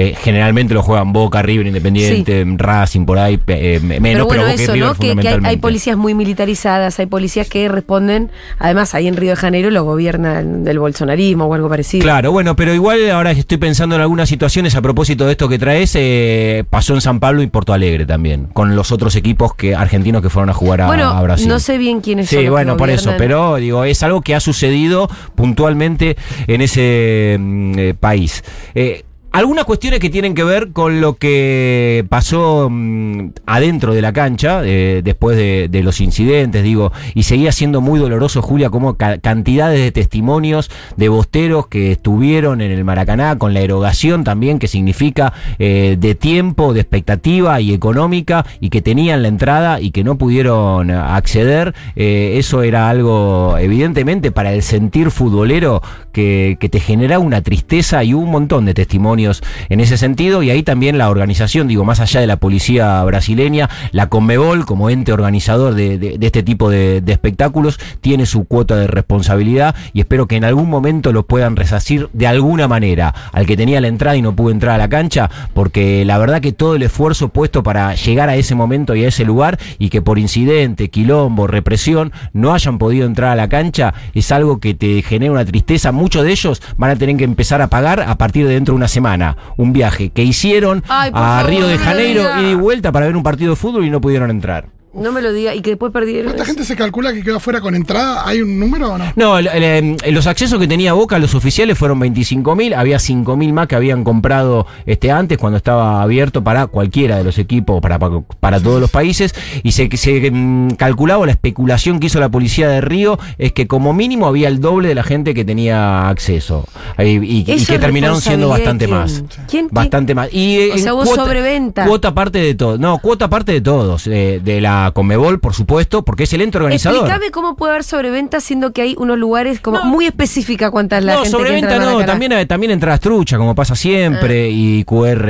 Eh, 0.00 0.14
generalmente 0.16 0.74
lo 0.74 0.82
juegan 0.84 1.12
Boca, 1.12 1.42
River, 1.42 1.66
Independiente, 1.66 2.44
Racing, 2.56 3.04
por 3.04 3.18
ahí, 3.18 3.40
eh, 3.48 3.80
menos, 3.82 4.00
Pero 4.00 4.26
bueno, 4.26 4.42
Boca 4.44 4.54
y 4.54 4.62
eso, 4.62 4.72
River 4.74 4.88
¿no? 4.90 4.94
Que, 4.94 5.16
que 5.16 5.28
hay, 5.42 5.56
policías 5.56 5.96
muy 5.96 6.14
militarizadas, 6.14 7.00
hay 7.00 7.06
policías 7.06 7.48
que 7.48 7.68
responden, 7.68 8.30
además 8.60 8.94
ahí 8.94 9.08
en 9.08 9.16
Río 9.16 9.30
de 9.30 9.36
Janeiro 9.36 9.72
lo 9.72 9.82
gobierna 9.82 10.38
el- 10.38 10.62
del 10.62 10.78
bolsonarismo 10.78 11.46
o 11.46 11.54
algo 11.54 11.68
parecido. 11.68 12.04
Claro, 12.04 12.30
bueno, 12.30 12.54
pero 12.54 12.72
igual 12.72 13.10
ahora 13.10 13.32
estoy 13.32 13.58
pensando 13.58 13.96
en 13.96 14.02
algunas 14.02 14.28
situaciones 14.28 14.76
a 14.76 14.82
propósito 14.82 15.26
de 15.26 15.32
esto 15.32 15.48
que 15.48 15.58
traes, 15.58 15.90
eh, 15.96 16.62
pasó 16.70 16.94
en 16.94 17.00
San 17.00 17.18
Pablo 17.18 17.42
y 17.42 17.48
Porto 17.48 17.72
Alegre 17.72 18.06
también, 18.06 18.46
con 18.52 18.76
los 18.76 18.92
otros 18.92 19.16
equipos 19.16 19.56
que 19.56 19.74
argentinos 19.74 20.22
que 20.22 20.30
fueron 20.30 20.50
a 20.50 20.54
jugar 20.54 20.82
a, 20.82 20.86
bueno, 20.86 21.08
a 21.08 21.20
Brasil. 21.22 21.48
no 21.48 21.58
sé 21.58 21.76
bien 21.76 22.02
quiénes 22.02 22.26
son. 22.28 22.30
Sí, 22.30 22.36
los 22.36 22.44
que 22.44 22.50
bueno, 22.50 22.76
por 22.76 22.88
eso, 22.90 23.14
pero 23.18 23.56
digo, 23.56 23.82
es 23.82 24.00
algo 24.04 24.20
que 24.20 24.36
ha 24.36 24.40
sucedido 24.40 25.10
puntualmente 25.34 26.16
en 26.46 26.60
ese 26.60 27.36
mm, 27.36 27.78
eh, 27.78 27.94
país. 27.98 28.44
Eh, 28.76 29.02
algunas 29.30 29.66
cuestiones 29.66 30.00
que 30.00 30.08
tienen 30.10 30.34
que 30.34 30.42
ver 30.42 30.72
con 30.72 31.00
lo 31.00 31.16
que 31.16 32.04
pasó 32.08 32.68
mm, 32.70 33.30
adentro 33.46 33.94
de 33.94 34.02
la 34.02 34.12
cancha, 34.12 34.62
eh, 34.64 35.02
después 35.04 35.36
de, 35.36 35.68
los 35.82 36.00
incidentes, 36.00 36.62
digo, 36.64 36.92
y 37.14 37.24
seguía 37.24 37.52
siendo 37.52 37.80
muy 37.80 38.00
doloroso, 38.00 38.42
Julia, 38.42 38.70
como 38.70 38.94
ca- 38.94 39.18
cantidades 39.18 39.80
de 39.80 39.92
testimonios 39.92 40.70
de 40.96 41.08
bosteros 41.08 41.68
que 41.68 41.92
estuvieron 41.92 42.60
en 42.62 42.70
el 42.72 42.84
Maracaná, 42.84 43.38
con 43.38 43.54
la 43.54 43.60
erogación 43.60 44.24
también, 44.24 44.58
que 44.58 44.66
significa 44.66 45.32
eh, 45.58 45.96
de 46.00 46.14
tiempo, 46.14 46.72
de 46.72 46.80
expectativa 46.80 47.60
y 47.60 47.72
económica, 47.72 48.44
y 48.60 48.70
que 48.70 48.82
tenían 48.82 49.22
la 49.22 49.28
entrada 49.28 49.80
y 49.80 49.90
que 49.90 50.04
no 50.04 50.16
pudieron 50.18 50.90
acceder. 50.90 51.74
Eh, 51.96 52.34
eso 52.38 52.62
era 52.62 52.88
algo, 52.88 53.56
evidentemente, 53.58 54.32
para 54.32 54.52
el 54.52 54.62
sentir 54.62 55.10
futbolero 55.10 55.82
que, 56.12 56.56
que 56.58 56.68
te 56.68 56.80
genera 56.80 57.18
una 57.18 57.42
tristeza 57.42 58.02
y 58.02 58.14
un 58.14 58.30
montón 58.30 58.64
de 58.64 58.74
testimonios 58.74 59.17
en 59.18 59.80
ese 59.80 59.96
sentido. 59.96 60.42
Y 60.42 60.50
ahí 60.50 60.62
también 60.62 60.98
la 60.98 61.10
organización, 61.10 61.68
digo, 61.68 61.84
más 61.84 62.00
allá 62.00 62.20
de 62.20 62.26
la 62.26 62.36
policía 62.36 63.02
brasileña, 63.04 63.68
la 63.92 64.08
Conmebol, 64.08 64.64
como 64.64 64.90
ente 64.90 65.12
organizador 65.12 65.74
de, 65.74 66.18
este 66.20 66.42
tipo 66.42 66.70
de, 66.70 67.00
de 67.00 67.12
espectáculos, 67.12 67.78
tiene 68.00 68.26
su 68.26 68.44
cuota 68.44 68.76
de 68.76 68.86
responsabilidad 68.86 69.74
y 69.92 70.00
espero 70.00 70.26
que 70.26 70.36
en 70.36 70.44
algún 70.44 70.68
momento 70.68 71.12
lo 71.12 71.26
puedan 71.26 71.56
resacir 71.56 72.08
de 72.12 72.26
alguna 72.26 72.68
manera 72.68 73.14
al 73.32 73.46
que 73.46 73.56
tenía 73.56 73.80
la 73.80 73.88
entrada 73.88 74.16
y 74.16 74.22
no 74.22 74.34
pudo 74.34 74.50
entrar 74.50 74.74
a 74.74 74.78
la 74.78 74.88
cancha, 74.88 75.30
porque 75.54 76.04
la 76.04 76.18
verdad 76.18 76.40
que 76.40 76.52
todo 76.52 76.76
el 76.76 76.82
esfuerzo 76.82 77.28
puesto 77.28 77.62
para 77.62 77.94
llegar 77.94 78.28
a 78.28 78.36
ese 78.36 78.54
momento 78.54 78.94
y 78.94 79.04
a 79.04 79.08
ese 79.08 79.24
lugar 79.24 79.58
y 79.78 79.88
que 79.88 80.02
por 80.02 80.18
incidente, 80.18 80.90
quilombo, 80.90 81.46
represión, 81.46 82.12
no 82.32 82.54
hayan 82.54 82.78
podido 82.78 83.06
entrar 83.06 83.30
a 83.30 83.36
la 83.36 83.48
cancha, 83.48 83.94
es 84.14 84.30
algo 84.32 84.60
que 84.60 84.74
te 84.74 85.02
genera 85.02 85.32
una 85.32 85.44
tristeza. 85.44 85.92
Muchos 85.92 86.24
de 86.24 86.32
ellos 86.32 86.62
van 86.76 86.90
a 86.90 86.96
tener 86.96 87.16
que 87.16 87.24
empezar 87.24 87.62
a 87.62 87.68
pagar 87.68 88.00
a 88.00 88.16
partir 88.16 88.46
de 88.46 88.54
dentro 88.54 88.72
de 88.74 88.76
una 88.76 88.88
semana 88.88 89.07
un 89.56 89.72
viaje 89.72 90.10
que 90.10 90.22
hicieron 90.22 90.82
Ay, 90.88 91.10
a 91.14 91.38
favor, 91.38 91.50
Río 91.50 91.66
de 91.66 91.78
Janeiro 91.78 92.20
ida 92.22 92.42
y 92.42 92.54
vuelta 92.54 92.92
para 92.92 93.06
ver 93.06 93.16
un 93.16 93.22
partido 93.22 93.50
de 93.50 93.56
fútbol 93.56 93.84
y 93.84 93.90
no 93.90 94.00
pudieron 94.00 94.30
entrar. 94.30 94.77
No 94.94 95.12
me 95.12 95.20
lo 95.20 95.32
diga, 95.32 95.54
y 95.54 95.60
que 95.60 95.70
después 95.70 95.92
perdieron. 95.92 96.30
¿Esta 96.32 96.46
gente 96.46 96.64
se 96.64 96.74
calcula 96.74 97.12
que 97.12 97.22
quedó 97.22 97.36
afuera 97.36 97.60
con 97.60 97.74
entrada? 97.74 98.26
¿Hay 98.26 98.40
un 98.40 98.58
número 98.58 98.92
o 98.94 98.98
no? 98.98 99.04
No, 99.16 99.38
el- 99.38 99.46
el, 99.48 99.62
em, 99.62 99.96
los 100.10 100.26
accesos 100.26 100.58
que 100.58 100.66
tenía 100.66 100.94
Boca, 100.94 101.18
los 101.18 101.34
oficiales, 101.34 101.76
fueron 101.76 102.00
25.000. 102.00 102.74
Había 102.74 102.98
5.000 102.98 103.52
más 103.52 103.66
que 103.68 103.76
habían 103.76 104.02
comprado 104.02 104.66
este 104.86 105.10
antes 105.10 105.36
cuando 105.36 105.58
estaba 105.58 106.00
abierto 106.02 106.42
para 106.42 106.66
cualquiera 106.68 107.18
de 107.18 107.24
los 107.24 107.38
equipos, 107.38 107.80
para, 107.82 107.98
para, 107.98 108.20
para 108.40 108.60
todos 108.60 108.80
los 108.80 108.90
países. 108.90 109.34
Y 109.62 109.72
se, 109.72 109.94
se 109.96 110.26
em, 110.26 110.70
calculaba, 110.70 111.26
la 111.26 111.32
especulación 111.32 112.00
que 112.00 112.06
hizo 112.06 112.18
la 112.18 112.30
policía 112.30 112.68
de 112.68 112.80
Río 112.80 113.18
es 113.36 113.52
que 113.52 113.66
como 113.66 113.92
mínimo 113.92 114.26
había 114.26 114.48
el 114.48 114.58
doble 114.60 114.88
de 114.88 114.94
la 114.94 115.02
gente 115.04 115.34
que 115.34 115.44
tenía 115.44 116.08
acceso. 116.08 116.64
Y, 116.98 117.42
y- 117.42 117.44
que 117.44 117.78
terminaron 117.78 118.20
siendo 118.22 118.48
bastante 118.48 118.88
más. 118.88 119.22
de 119.22 119.28
quién. 119.28 119.46
¿Quién- 119.48 119.68
Bastante 119.70 120.14
más. 120.14 120.28
Y, 120.32 120.56
eh, 120.56 120.70
O 120.72 120.76
en 120.76 120.82
sea, 120.82 120.94
hubo 120.94 121.04
sobreventa. 121.06 121.84
Cuota 121.86 122.14
parte 122.14 122.38
de 122.38 122.54
todo. 122.54 122.78
No, 122.78 122.98
cuota 122.98 123.28
parte 123.28 123.52
de 123.52 123.60
todos. 123.60 124.06
eh, 124.06 124.40
de 124.42 124.60
la 124.62 124.77
Conmebol, 124.94 125.40
por 125.40 125.54
supuesto, 125.54 126.04
porque 126.04 126.24
es 126.24 126.32
el 126.32 126.40
ente 126.40 126.58
organizador. 126.58 126.98
Explícame 127.00 127.30
cómo 127.30 127.56
puede 127.56 127.72
haber 127.72 127.84
sobreventa 127.84 128.40
siendo 128.40 128.72
que 128.72 128.82
hay 128.82 128.94
unos 128.98 129.18
lugares 129.18 129.60
como 129.60 129.82
muy 129.84 130.06
específica 130.06 130.70
cuántas 130.70 131.02
la 131.04 131.14
no, 131.14 131.18
gente 131.20 131.30
que 131.30 131.38
sobreventa 131.38 131.74
entra 131.76 131.90
a 131.90 131.92
no, 131.94 132.04
también, 132.06 132.46
también 132.48 132.72
entradas 132.72 133.00
truchas, 133.00 133.38
como 133.38 133.54
pasa 133.54 133.74
siempre, 133.74 134.46
Ah. 134.46 134.50
y 134.50 134.84
QR 134.84 135.28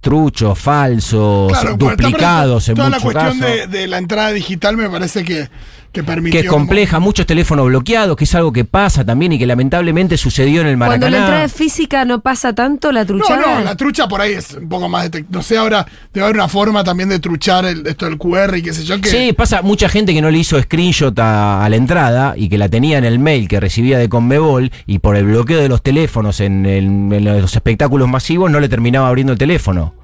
truchos, 0.00 0.58
falsos, 0.58 1.52
Claro, 1.52 1.76
duplicados 1.76 2.68
en 2.68 2.74
toda 2.76 2.90
la 2.90 2.98
muchos 2.98 3.12
cuestión 3.12 3.38
casos. 3.40 3.70
de, 3.70 3.78
de 3.78 3.86
la 3.86 3.98
entrada 3.98 4.32
digital 4.32 4.76
me 4.76 4.88
parece 4.88 5.24
que, 5.24 5.48
que 5.92 6.02
permitió. 6.02 6.40
Que 6.40 6.46
es 6.46 6.52
compleja, 6.52 6.98
muchos 7.00 7.26
teléfonos 7.26 7.66
bloqueados, 7.66 8.16
que 8.16 8.24
es 8.24 8.34
algo 8.34 8.52
que 8.52 8.64
pasa 8.64 9.04
también 9.04 9.32
y 9.32 9.38
que 9.38 9.46
lamentablemente 9.46 10.16
sucedió 10.16 10.60
en 10.60 10.66
el 10.68 10.76
Cuando 10.76 10.96
la 10.96 10.98
Maracaná. 11.10 11.18
entrada 11.26 11.44
es 11.44 11.52
física 11.52 12.04
no 12.04 12.20
pasa 12.20 12.54
tanto 12.54 12.92
la 12.92 13.04
truchada. 13.04 13.40
No, 13.40 13.54
no, 13.58 13.64
la 13.64 13.76
trucha 13.76 14.06
por 14.08 14.20
ahí 14.20 14.32
es 14.34 14.52
un 14.54 14.68
poco 14.68 14.88
más 14.88 15.10
detect- 15.10 15.26
No 15.30 15.42
sé, 15.42 15.56
ahora 15.56 15.86
debe 16.12 16.24
haber 16.26 16.36
una 16.36 16.48
forma 16.48 16.84
también 16.84 17.08
de 17.08 17.18
truchar 17.18 17.64
el- 17.64 17.86
esto 17.86 18.04
del 18.06 18.18
QR 18.18 18.56
y 18.58 18.62
qué 18.62 18.72
sé 18.72 18.84
yo. 18.84 19.00
Que, 19.00 19.08
Sí, 19.08 19.32
pasa 19.32 19.62
mucha 19.62 19.88
gente 19.88 20.12
que 20.14 20.20
no 20.22 20.30
le 20.30 20.38
hizo 20.38 20.60
screenshot 20.60 21.18
a, 21.18 21.64
a 21.64 21.68
la 21.68 21.76
entrada 21.76 22.34
y 22.36 22.48
que 22.48 22.58
la 22.58 22.68
tenía 22.68 22.98
en 22.98 23.04
el 23.04 23.18
mail 23.18 23.48
que 23.48 23.58
recibía 23.60 23.98
de 23.98 24.08
Conmebol 24.08 24.70
y 24.86 24.98
por 24.98 25.16
el 25.16 25.24
bloqueo 25.24 25.60
de 25.60 25.68
los 25.68 25.82
teléfonos 25.82 26.40
en, 26.40 26.66
el- 26.66 26.84
en 27.12 27.24
los 27.24 27.54
espectáculos 27.54 28.08
masivos 28.08 28.50
no 28.50 28.60
le 28.60 28.68
terminaba 28.68 29.08
abriendo 29.08 29.32
el 29.32 29.38
teléfono. 29.38 29.94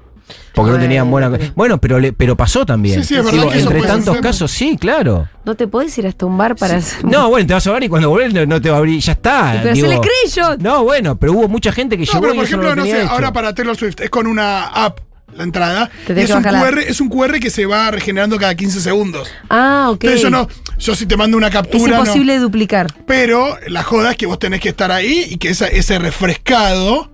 Porque 0.53 0.71
no 0.71 0.77
tenían 0.79 1.09
buena. 1.09 1.31
Bueno, 1.55 1.79
pero 1.79 1.99
le, 1.99 2.13
pero 2.13 2.37
pasó 2.37 2.65
también. 2.65 3.01
Sí, 3.01 3.07
sí, 3.07 3.15
es 3.15 3.25
verdad 3.25 3.55
entre 3.55 3.81
tantos 3.81 4.13
ser. 4.15 4.23
casos, 4.23 4.51
sí, 4.51 4.77
claro. 4.77 5.27
No 5.45 5.55
te 5.55 5.67
podés 5.67 5.97
ir 5.97 6.05
hasta 6.07 6.25
un 6.25 6.37
bar 6.37 6.55
para 6.55 6.77
hacer. 6.77 7.03
No, 7.05 7.29
bueno, 7.29 7.47
te 7.47 7.53
vas 7.53 7.65
a 7.65 7.71
ver 7.71 7.83
y 7.83 7.89
cuando 7.89 8.09
volvés 8.09 8.33
no, 8.33 8.45
no 8.45 8.61
te 8.61 8.69
va 8.69 8.75
a 8.75 8.79
abrir, 8.79 8.99
ya 9.01 9.13
está. 9.13 9.59
Pero 9.63 9.73
digo. 9.75 9.87
se 9.89 9.93
le 9.95 9.99
screenshot. 10.01 10.59
No, 10.61 10.83
bueno, 10.83 11.17
pero 11.17 11.33
hubo 11.33 11.47
mucha 11.47 11.71
gente 11.71 11.97
que 11.97 12.05
No, 12.05 12.11
llegó 12.11 12.21
pero 12.21 12.35
por 12.35 12.43
ejemplo, 12.45 12.75
no, 12.75 12.83
sé, 12.85 13.01
hecho. 13.01 13.11
ahora 13.11 13.33
para 13.33 13.53
Taylor 13.55 13.75
Swift 13.75 13.99
es 14.01 14.09
con 14.11 14.27
una 14.27 14.65
app 14.67 14.99
la 15.35 15.43
entrada. 15.43 15.89
Te 16.05 16.13
y 16.13 16.19
es 16.23 16.29
un, 16.29 16.43
bajar 16.43 16.71
QR, 16.73 16.79
es 16.81 17.01
un 17.01 17.09
QR 17.09 17.39
que 17.39 17.49
se 17.49 17.65
va 17.65 17.89
regenerando 17.89 18.37
cada 18.37 18.53
15 18.53 18.79
segundos. 18.79 19.31
Ah, 19.49 19.87
ok. 19.89 20.03
Entonces 20.03 20.21
yo 20.21 20.29
no, 20.29 20.47
yo 20.77 20.93
si 20.95 21.07
te 21.07 21.17
mando 21.17 21.35
una 21.35 21.47
es 21.47 21.53
captura. 21.53 21.93
no. 21.93 21.99
imposible 22.01 22.37
duplicar. 22.37 22.93
Pero 23.07 23.57
la 23.67 23.81
joda 23.81 24.11
es 24.11 24.17
que 24.17 24.27
vos 24.27 24.37
tenés 24.37 24.59
que 24.61 24.69
estar 24.69 24.91
ahí 24.91 25.25
y 25.31 25.37
que 25.37 25.49
esa- 25.49 25.67
ese 25.67 25.97
refrescado. 25.97 27.11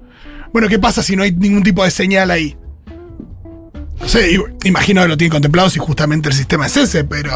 Bueno, 0.51 0.67
¿qué 0.67 0.79
pasa 0.79 1.01
si 1.03 1.15
no 1.15 1.23
hay 1.23 1.31
ningún 1.31 1.63
tipo 1.63 1.83
de 1.85 1.91
señal 1.91 2.31
ahí? 2.31 2.57
No 4.01 4.07
sé, 4.07 4.37
imagino 4.63 5.01
que 5.01 5.07
lo 5.09 5.17
tienen 5.17 5.31
contemplado 5.31 5.69
si 5.69 5.77
justamente 5.77 6.29
el 6.29 6.33
sistema 6.35 6.65
es 6.67 6.77
ese, 6.77 7.03
pero 7.03 7.31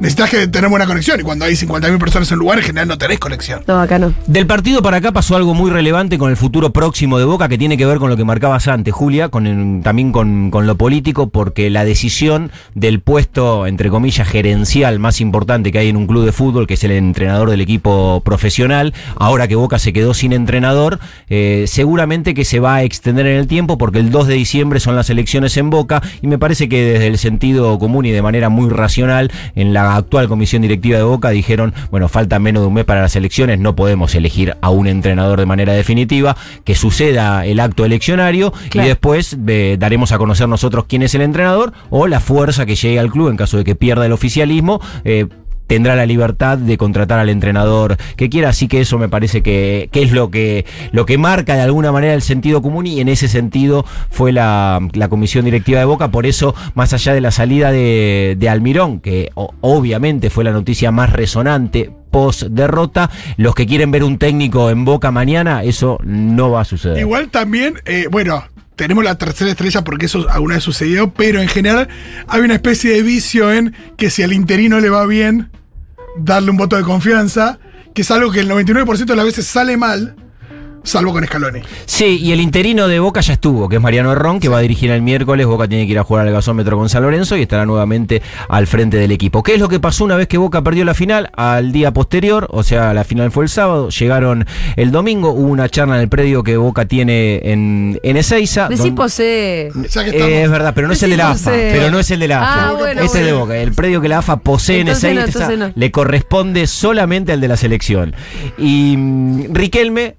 necesitas 0.00 0.30
que 0.30 0.48
tener 0.48 0.70
buena 0.70 0.86
conexión. 0.86 1.20
Y 1.20 1.22
cuando 1.22 1.44
hay 1.44 1.52
50.000 1.54 1.98
personas 1.98 2.28
en 2.30 2.36
un 2.36 2.40
lugar, 2.40 2.58
en 2.58 2.64
general 2.64 2.88
no 2.88 2.96
tenés 2.98 3.18
conexión. 3.18 3.62
No, 3.66 3.78
acá 3.80 3.98
no. 3.98 4.14
Del 4.26 4.46
partido 4.46 4.82
para 4.82 4.96
acá 4.96 5.12
pasó 5.12 5.36
algo 5.36 5.52
muy 5.54 5.70
relevante 5.70 6.16
con 6.18 6.30
el 6.30 6.36
futuro 6.38 6.72
próximo 6.72 7.18
de 7.18 7.24
Boca 7.26 7.48
que 7.48 7.58
tiene 7.58 7.76
que 7.76 7.84
ver 7.84 7.98
con 7.98 8.08
lo 8.08 8.16
que 8.16 8.24
marcabas 8.24 8.68
antes, 8.68 8.92
Julia, 8.94 9.28
con 9.28 9.46
el- 9.46 9.82
también 9.82 10.10
con, 10.10 10.50
con 10.50 10.66
lo 10.66 10.76
político, 10.76 11.28
porque 11.28 11.68
la 11.68 11.84
decisión 11.84 12.50
del 12.74 13.00
puesto, 13.00 13.66
entre 13.66 13.90
comillas, 13.90 14.26
gerencial 14.26 14.98
más 14.98 15.20
importante 15.20 15.70
que 15.72 15.78
hay 15.78 15.88
en 15.88 15.96
un 15.96 16.06
club 16.06 16.24
de 16.24 16.32
fútbol, 16.32 16.66
que 16.66 16.74
es 16.74 16.84
el 16.84 16.92
entrenador 16.92 17.50
del 17.50 17.60
equipo 17.60 18.22
profesional, 18.24 18.94
ahora 19.16 19.46
que 19.46 19.56
Boca 19.56 19.78
se 19.78 19.92
quedó 19.92 20.14
sin 20.14 20.32
entrenador, 20.32 20.98
eh, 21.28 21.64
seguramente 21.68 22.32
que 22.34 22.44
se 22.46 22.60
va 22.60 22.76
a 22.76 22.82
extender 22.82 23.26
en 23.26 23.36
el 23.38 23.46
tiempo 23.46 23.76
porque 23.78 23.98
el 23.98 24.10
2 24.10 24.26
de 24.26 24.34
diciembre 24.34 24.80
son 24.80 24.96
las 24.96 25.10
elecciones 25.10 25.56
en 25.58 25.68
Boca 25.70 25.97
y 26.22 26.26
me 26.26 26.38
parece 26.38 26.68
que 26.68 26.82
desde 26.84 27.06
el 27.06 27.18
sentido 27.18 27.78
común 27.78 28.06
y 28.06 28.10
de 28.10 28.22
manera 28.22 28.48
muy 28.48 28.68
racional, 28.70 29.30
en 29.54 29.72
la 29.72 29.96
actual 29.96 30.28
comisión 30.28 30.62
directiva 30.62 30.98
de 30.98 31.04
Boca 31.04 31.30
dijeron, 31.30 31.74
bueno, 31.90 32.08
falta 32.08 32.38
menos 32.38 32.62
de 32.62 32.68
un 32.68 32.74
mes 32.74 32.84
para 32.84 33.02
las 33.02 33.16
elecciones, 33.16 33.58
no 33.58 33.74
podemos 33.76 34.14
elegir 34.14 34.56
a 34.60 34.70
un 34.70 34.86
entrenador 34.86 35.38
de 35.40 35.46
manera 35.46 35.72
definitiva, 35.72 36.36
que 36.64 36.74
suceda 36.74 37.44
el 37.46 37.60
acto 37.60 37.84
eleccionario 37.84 38.52
Claro. 38.70 38.86
y 38.86 38.88
después 38.90 39.36
eh, 39.46 39.76
daremos 39.78 40.12
a 40.12 40.18
conocer 40.18 40.48
nosotros 40.48 40.84
quién 40.88 41.02
es 41.02 41.14
el 41.14 41.22
entrenador 41.22 41.72
o 41.90 42.06
la 42.06 42.20
fuerza 42.20 42.66
que 42.66 42.74
llegue 42.76 42.98
al 42.98 43.10
club 43.10 43.28
en 43.30 43.36
caso 43.36 43.56
de 43.56 43.64
que 43.64 43.74
pierda 43.74 44.06
el 44.06 44.12
oficialismo. 44.12 44.80
eh, 45.04 45.26
tendrá 45.68 45.94
la 45.94 46.06
libertad 46.06 46.58
de 46.58 46.76
contratar 46.76 47.20
al 47.20 47.28
entrenador 47.28 47.96
que 48.16 48.28
quiera, 48.28 48.48
así 48.48 48.66
que 48.66 48.80
eso 48.80 48.98
me 48.98 49.08
parece 49.08 49.42
que, 49.42 49.88
es 49.92 50.12
lo 50.12 50.30
que, 50.30 50.64
lo 50.90 51.06
que 51.06 51.18
marca 51.18 51.54
de 51.54 51.60
alguna 51.60 51.92
manera 51.92 52.14
el 52.14 52.22
sentido 52.22 52.62
común 52.62 52.86
y 52.86 53.00
en 53.00 53.08
ese 53.08 53.28
sentido 53.28 53.84
fue 54.10 54.32
la, 54.32 54.80
comisión 55.08 55.44
directiva 55.44 55.78
de 55.78 55.84
Boca, 55.84 56.10
por 56.10 56.26
eso 56.26 56.54
más 56.74 56.92
allá 56.92 57.14
de 57.14 57.20
la 57.20 57.30
salida 57.30 57.70
de, 57.70 58.48
Almirón, 58.48 59.00
que 59.00 59.30
obviamente 59.34 60.30
fue 60.30 60.42
la 60.42 60.52
noticia 60.52 60.90
más 60.90 61.12
resonante 61.12 61.92
post 62.10 62.44
derrota, 62.44 63.10
los 63.36 63.54
que 63.54 63.66
quieren 63.66 63.90
ver 63.90 64.02
un 64.02 64.16
técnico 64.16 64.70
en 64.70 64.86
Boca 64.86 65.10
mañana, 65.10 65.62
eso 65.62 65.98
no 66.02 66.50
va 66.50 66.62
a 66.62 66.64
suceder. 66.64 66.98
Igual 66.98 67.28
también, 67.28 67.74
eh, 67.84 68.06
bueno, 68.10 68.42
tenemos 68.78 69.04
la 69.04 69.18
tercera 69.18 69.50
estrella 69.50 69.84
porque 69.84 70.06
eso 70.06 70.26
alguna 70.30 70.54
vez 70.54 70.64
sucedió, 70.64 71.12
pero 71.12 71.42
en 71.42 71.48
general 71.48 71.88
hay 72.28 72.40
una 72.40 72.54
especie 72.54 72.92
de 72.92 73.02
vicio 73.02 73.52
en 73.52 73.74
que 73.98 74.08
si 74.08 74.22
al 74.22 74.32
interino 74.32 74.80
le 74.80 74.88
va 74.88 75.04
bien, 75.04 75.50
darle 76.18 76.50
un 76.50 76.56
voto 76.56 76.76
de 76.76 76.82
confianza, 76.82 77.58
que 77.94 78.02
es 78.02 78.10
algo 78.10 78.30
que 78.30 78.40
el 78.40 78.50
99% 78.50 79.04
de 79.04 79.16
las 79.16 79.24
veces 79.24 79.46
sale 79.46 79.76
mal, 79.76 80.16
salvo 80.82 81.12
con 81.12 81.24
Scaloni. 81.24 81.60
Sí, 81.86 82.18
y 82.22 82.32
el 82.32 82.40
interino 82.40 82.88
de 82.88 82.98
Boca 83.00 83.20
ya 83.20 83.32
estuvo, 83.34 83.68
que 83.68 83.76
es 83.76 83.82
Mariano 83.82 84.12
Herrón, 84.12 84.40
que 84.40 84.48
va 84.48 84.58
a 84.58 84.60
dirigir 84.60 84.90
el 84.90 85.02
miércoles. 85.02 85.46
Boca 85.46 85.68
tiene 85.68 85.86
que 85.86 85.92
ir 85.92 85.98
a 85.98 86.04
jugar 86.04 86.26
al 86.26 86.32
gasómetro 86.32 86.76
con 86.76 86.88
San 86.88 87.02
Lorenzo 87.02 87.36
y 87.36 87.42
estará 87.42 87.66
nuevamente 87.66 88.22
al 88.48 88.66
frente 88.66 88.96
del 88.96 89.12
equipo. 89.12 89.42
¿Qué 89.42 89.54
es 89.54 89.60
lo 89.60 89.68
que 89.68 89.80
pasó 89.80 90.04
una 90.04 90.16
vez 90.16 90.28
que 90.28 90.38
Boca 90.38 90.62
perdió 90.62 90.84
la 90.84 90.94
final? 90.94 91.30
Al 91.34 91.72
día 91.72 91.92
posterior, 91.92 92.46
o 92.50 92.62
sea, 92.62 92.94
la 92.94 93.04
final 93.04 93.30
fue 93.30 93.44
el 93.44 93.50
sábado, 93.50 93.88
llegaron 93.90 94.46
el 94.76 94.90
domingo, 94.90 95.30
hubo 95.32 95.48
una 95.48 95.68
charla 95.68 95.96
en 95.96 96.02
el 96.02 96.08
predio 96.08 96.42
que 96.42 96.56
Boca 96.56 96.86
tiene 96.86 97.40
en, 97.44 97.98
en 98.02 98.16
Ezeiza. 98.16 98.68
Decí 98.68 98.90
posee. 98.92 99.68
Eh, 99.68 100.42
es 100.44 100.50
verdad, 100.50 100.72
pero 100.74 100.86
no 100.86 100.92
es 100.94 101.02
el 101.02 101.10
de 101.10 101.16
la 101.16 101.30
AFA. 101.30 101.50
Pero 101.50 101.90
no 101.90 101.98
es 101.98 102.10
el 102.10 102.20
de 102.20 102.28
la 102.28 102.38
Ah, 102.42 102.64
AFA. 102.70 102.72
bueno, 102.78 103.00
es 103.02 103.14
el 103.14 103.24
de. 103.26 103.32
Boca. 103.32 103.56
El 103.56 103.72
predio 103.72 104.00
que 104.00 104.08
la 104.08 104.18
AFA 104.18 104.38
posee 104.38 104.80
en 104.80 104.88
Entonces 104.88 105.18
Ezeiza 105.36 105.56
no. 105.56 105.72
le 105.74 105.90
corresponde 105.90 106.66
solamente 106.66 107.32
al 107.32 107.40
de 107.40 107.48
la 107.48 107.56
selección. 107.56 108.14
Y 108.56 108.94
mm, 108.96 109.54
Riquelme 109.54 110.16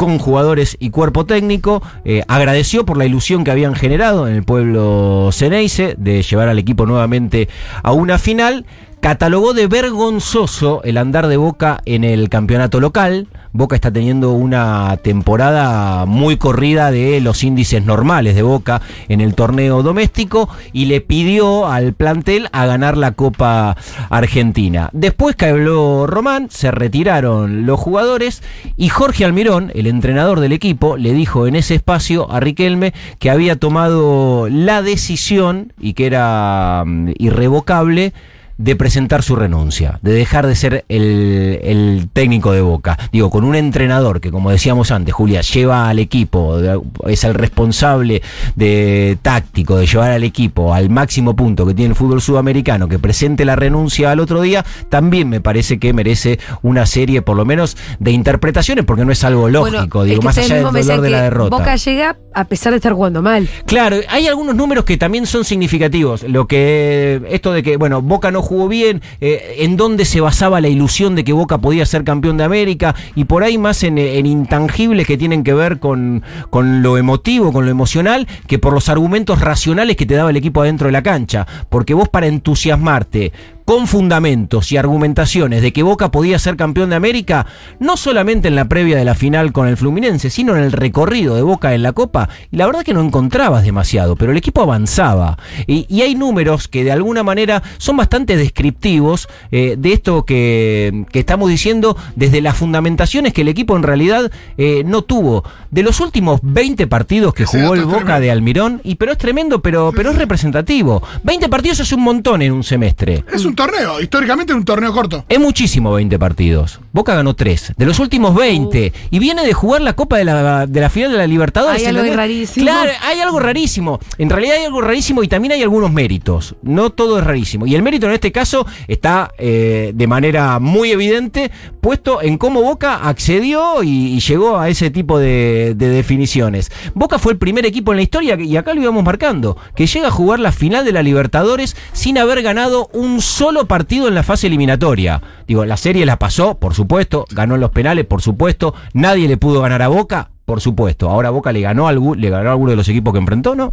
con 0.00 0.18
jugadores 0.18 0.78
y 0.80 0.88
cuerpo 0.88 1.26
técnico, 1.26 1.82
eh, 2.06 2.22
agradeció 2.26 2.86
por 2.86 2.96
la 2.96 3.04
ilusión 3.04 3.44
que 3.44 3.50
habían 3.50 3.74
generado 3.74 4.26
en 4.26 4.34
el 4.34 4.44
pueblo 4.44 5.28
Ceneice 5.30 5.94
de 5.98 6.22
llevar 6.22 6.48
al 6.48 6.58
equipo 6.58 6.86
nuevamente 6.86 7.50
a 7.82 7.92
una 7.92 8.16
final. 8.18 8.64
Catalogó 9.00 9.54
de 9.54 9.66
vergonzoso 9.66 10.82
el 10.84 10.98
andar 10.98 11.26
de 11.26 11.38
Boca 11.38 11.80
en 11.86 12.04
el 12.04 12.28
campeonato 12.28 12.80
local. 12.80 13.28
Boca 13.50 13.74
está 13.74 13.90
teniendo 13.90 14.32
una 14.32 14.98
temporada 14.98 16.04
muy 16.04 16.36
corrida 16.36 16.90
de 16.90 17.18
los 17.22 17.42
índices 17.42 17.82
normales 17.82 18.34
de 18.34 18.42
Boca 18.42 18.82
en 19.08 19.22
el 19.22 19.34
torneo 19.34 19.82
doméstico 19.82 20.50
y 20.74 20.84
le 20.84 21.00
pidió 21.00 21.66
al 21.66 21.94
plantel 21.94 22.50
a 22.52 22.66
ganar 22.66 22.98
la 22.98 23.12
Copa 23.12 23.74
Argentina. 24.10 24.90
Después 24.92 25.34
que 25.34 25.46
habló 25.46 26.06
Román, 26.06 26.48
se 26.50 26.70
retiraron 26.70 27.64
los 27.64 27.80
jugadores 27.80 28.42
y 28.76 28.90
Jorge 28.90 29.24
Almirón, 29.24 29.72
el 29.74 29.86
entrenador 29.86 30.40
del 30.40 30.52
equipo, 30.52 30.98
le 30.98 31.14
dijo 31.14 31.46
en 31.46 31.56
ese 31.56 31.74
espacio 31.74 32.30
a 32.30 32.38
Riquelme 32.38 32.92
que 33.18 33.30
había 33.30 33.56
tomado 33.56 34.46
la 34.50 34.82
decisión 34.82 35.72
y 35.80 35.94
que 35.94 36.04
era 36.04 36.84
mm, 36.86 37.12
irrevocable 37.18 38.12
de 38.60 38.76
presentar 38.76 39.22
su 39.22 39.36
renuncia, 39.36 39.98
de 40.02 40.12
dejar 40.12 40.46
de 40.46 40.54
ser 40.54 40.84
el, 40.90 41.58
el 41.62 42.08
técnico 42.12 42.52
de 42.52 42.60
Boca. 42.60 42.98
Digo, 43.10 43.30
con 43.30 43.44
un 43.44 43.54
entrenador 43.54 44.20
que, 44.20 44.30
como 44.30 44.50
decíamos 44.50 44.90
antes, 44.90 45.14
Julia, 45.14 45.40
lleva 45.40 45.88
al 45.88 45.98
equipo, 45.98 46.58
es 47.06 47.24
el 47.24 47.32
responsable 47.32 48.20
de 48.56 49.16
táctico, 49.22 49.78
de 49.78 49.86
llevar 49.86 50.10
al 50.10 50.24
equipo 50.24 50.74
al 50.74 50.90
máximo 50.90 51.34
punto 51.34 51.64
que 51.64 51.72
tiene 51.72 51.92
el 51.92 51.96
fútbol 51.96 52.20
sudamericano, 52.20 52.86
que 52.86 52.98
presente 52.98 53.46
la 53.46 53.56
renuncia 53.56 54.10
al 54.10 54.20
otro 54.20 54.42
día, 54.42 54.62
también 54.90 55.30
me 55.30 55.40
parece 55.40 55.78
que 55.78 55.94
merece 55.94 56.38
una 56.60 56.84
serie, 56.84 57.22
por 57.22 57.38
lo 57.38 57.46
menos, 57.46 57.78
de 57.98 58.10
interpretaciones, 58.10 58.84
porque 58.84 59.06
no 59.06 59.12
es 59.12 59.24
algo 59.24 59.48
lógico, 59.48 60.00
Bueno, 60.00 60.04
digo, 60.04 60.22
más 60.22 60.36
allá 60.36 60.56
del 60.56 60.64
dolor 60.64 61.00
de 61.00 61.10
la 61.10 61.22
derrota. 61.22 61.56
Boca 61.56 61.76
llega 61.76 62.18
a 62.34 62.44
pesar 62.44 62.72
de 62.72 62.76
estar 62.76 62.92
jugando 62.92 63.22
mal. 63.22 63.48
Claro, 63.64 63.96
hay 64.08 64.26
algunos 64.26 64.54
números 64.54 64.84
que 64.84 64.98
también 64.98 65.26
son 65.26 65.46
significativos. 65.46 66.24
Lo 66.24 66.46
que 66.46 67.22
esto 67.30 67.52
de 67.52 67.62
que, 67.62 67.78
bueno, 67.78 68.02
Boca 68.02 68.30
no 68.30 68.49
jugó 68.50 68.66
bien, 68.66 69.00
eh, 69.20 69.58
en 69.58 69.76
dónde 69.76 70.04
se 70.04 70.20
basaba 70.20 70.60
la 70.60 70.66
ilusión 70.66 71.14
de 71.14 71.22
que 71.22 71.32
Boca 71.32 71.58
podía 71.58 71.86
ser 71.86 72.02
campeón 72.02 72.36
de 72.36 72.42
América 72.42 72.96
y 73.14 73.26
por 73.26 73.44
ahí 73.44 73.58
más 73.58 73.84
en, 73.84 73.96
en 73.96 74.26
intangibles 74.26 75.06
que 75.06 75.16
tienen 75.16 75.44
que 75.44 75.54
ver 75.54 75.78
con, 75.78 76.24
con 76.50 76.82
lo 76.82 76.98
emotivo, 76.98 77.52
con 77.52 77.64
lo 77.64 77.70
emocional, 77.70 78.26
que 78.48 78.58
por 78.58 78.72
los 78.72 78.88
argumentos 78.88 79.40
racionales 79.40 79.96
que 79.96 80.04
te 80.04 80.14
daba 80.14 80.30
el 80.30 80.36
equipo 80.36 80.62
adentro 80.62 80.88
de 80.88 80.92
la 80.92 81.04
cancha. 81.04 81.46
Porque 81.68 81.94
vos 81.94 82.08
para 82.08 82.26
entusiasmarte 82.26 83.30
con 83.70 83.86
fundamentos 83.86 84.72
y 84.72 84.78
argumentaciones 84.78 85.62
de 85.62 85.72
que 85.72 85.84
Boca 85.84 86.10
podía 86.10 86.40
ser 86.40 86.56
campeón 86.56 86.90
de 86.90 86.96
América, 86.96 87.46
no 87.78 87.96
solamente 87.96 88.48
en 88.48 88.56
la 88.56 88.64
previa 88.64 88.96
de 88.96 89.04
la 89.04 89.14
final 89.14 89.52
con 89.52 89.68
el 89.68 89.76
Fluminense, 89.76 90.28
sino 90.28 90.56
en 90.56 90.64
el 90.64 90.72
recorrido 90.72 91.36
de 91.36 91.42
Boca 91.42 91.72
en 91.72 91.84
la 91.84 91.92
Copa, 91.92 92.28
y 92.50 92.56
la 92.56 92.66
verdad 92.66 92.82
que 92.82 92.94
no 92.94 93.00
encontrabas 93.00 93.62
demasiado, 93.62 94.16
pero 94.16 94.32
el 94.32 94.38
equipo 94.38 94.60
avanzaba. 94.60 95.38
Y, 95.68 95.86
y 95.88 96.02
hay 96.02 96.16
números 96.16 96.66
que 96.66 96.82
de 96.82 96.90
alguna 96.90 97.22
manera 97.22 97.62
son 97.78 97.96
bastante 97.96 98.36
descriptivos 98.36 99.28
eh, 99.52 99.76
de 99.78 99.92
esto 99.92 100.24
que, 100.24 101.04
que 101.12 101.20
estamos 101.20 101.48
diciendo 101.48 101.96
desde 102.16 102.40
las 102.40 102.56
fundamentaciones 102.56 103.32
que 103.32 103.42
el 103.42 103.48
equipo 103.48 103.76
en 103.76 103.84
realidad 103.84 104.32
eh, 104.58 104.82
no 104.84 105.02
tuvo. 105.02 105.44
De 105.70 105.84
los 105.84 106.00
últimos 106.00 106.40
20 106.42 106.88
partidos 106.88 107.34
que 107.34 107.44
jugó 107.44 107.74
el 107.74 107.84
Boca 107.84 108.18
de 108.18 108.32
Almirón, 108.32 108.80
y 108.82 108.96
pero 108.96 109.12
es 109.12 109.18
tremendo, 109.18 109.62
pero, 109.62 109.92
pero 109.94 110.10
es 110.10 110.16
representativo. 110.16 111.04
20 111.22 111.48
partidos 111.48 111.78
es 111.78 111.92
un 111.92 112.02
montón 112.02 112.42
en 112.42 112.50
un 112.50 112.64
semestre. 112.64 113.24
Es 113.32 113.44
un 113.44 113.59
torneo, 113.60 114.00
históricamente 114.00 114.54
es 114.54 114.56
un 114.56 114.64
torneo 114.64 114.90
corto. 114.90 115.24
Es 115.28 115.38
muchísimo 115.38 115.92
20 115.92 116.18
partidos. 116.18 116.80
Boca 116.92 117.14
ganó 117.14 117.34
3. 117.34 117.74
De 117.76 117.84
los 117.84 117.98
últimos 117.98 118.34
20. 118.34 118.90
Y 119.10 119.18
viene 119.18 119.44
de 119.44 119.52
jugar 119.52 119.82
la 119.82 119.92
Copa 119.92 120.16
de 120.16 120.24
la, 120.24 120.66
de 120.66 120.80
la 120.80 120.88
final 120.88 121.12
de 121.12 121.18
la 121.18 121.26
Libertadores. 121.26 121.82
Hay 121.82 121.94
algo 121.94 122.14
rarísimo. 122.14 122.64
Claro, 122.64 122.90
hay 123.02 123.20
algo 123.20 123.38
rarísimo. 123.38 124.00
En 124.16 124.30
realidad 124.30 124.56
hay 124.56 124.64
algo 124.64 124.80
rarísimo 124.80 125.22
y 125.22 125.28
también 125.28 125.52
hay 125.52 125.62
algunos 125.62 125.92
méritos. 125.92 126.54
No 126.62 126.88
todo 126.88 127.18
es 127.18 127.24
rarísimo. 127.24 127.66
Y 127.66 127.74
el 127.74 127.82
mérito 127.82 128.06
en 128.06 128.12
este 128.12 128.32
caso 128.32 128.66
está 128.88 129.30
eh, 129.36 129.92
de 129.94 130.06
manera 130.06 130.58
muy 130.58 130.92
evidente 130.92 131.50
puesto 131.82 132.22
en 132.22 132.38
cómo 132.38 132.62
Boca 132.62 133.06
accedió 133.06 133.82
y, 133.82 134.14
y 134.14 134.20
llegó 134.20 134.58
a 134.58 134.70
ese 134.70 134.90
tipo 134.90 135.18
de, 135.18 135.74
de 135.76 135.88
definiciones. 135.90 136.70
Boca 136.94 137.18
fue 137.18 137.32
el 137.32 137.38
primer 137.38 137.66
equipo 137.66 137.92
en 137.92 137.96
la 137.96 138.02
historia, 138.02 138.40
y 138.40 138.56
acá 138.56 138.72
lo 138.72 138.80
íbamos 138.80 139.04
marcando, 139.04 139.56
que 139.74 139.86
llega 139.86 140.08
a 140.08 140.10
jugar 140.10 140.40
la 140.40 140.52
final 140.52 140.84
de 140.84 140.92
la 140.92 141.02
Libertadores 141.02 141.76
sin 141.92 142.16
haber 142.18 142.42
ganado 142.42 142.88
un 142.92 143.20
solo 143.20 143.49
partido 143.66 144.08
en 144.08 144.14
la 144.14 144.22
fase 144.22 144.46
eliminatoria. 144.46 145.22
Digo, 145.46 145.64
la 145.64 145.76
serie 145.76 146.06
la 146.06 146.18
pasó, 146.18 146.58
por 146.58 146.74
supuesto, 146.74 147.26
ganó 147.30 147.54
en 147.54 147.60
los 147.60 147.70
penales, 147.70 148.06
por 148.06 148.22
supuesto, 148.22 148.74
nadie 148.92 149.28
le 149.28 149.36
pudo 149.36 149.60
ganar 149.60 149.82
a 149.82 149.88
Boca, 149.88 150.30
por 150.44 150.60
supuesto. 150.60 151.10
Ahora 151.10 151.30
Boca 151.30 151.52
le 151.52 151.60
ganó 151.60 151.88
a 151.88 151.92
le 151.92 152.30
ganó 152.30 152.48
a 152.48 152.52
alguno 152.52 152.70
de 152.70 152.76
los 152.76 152.88
equipos 152.88 153.12
que 153.12 153.18
enfrentó, 153.18 153.54
¿no? 153.54 153.72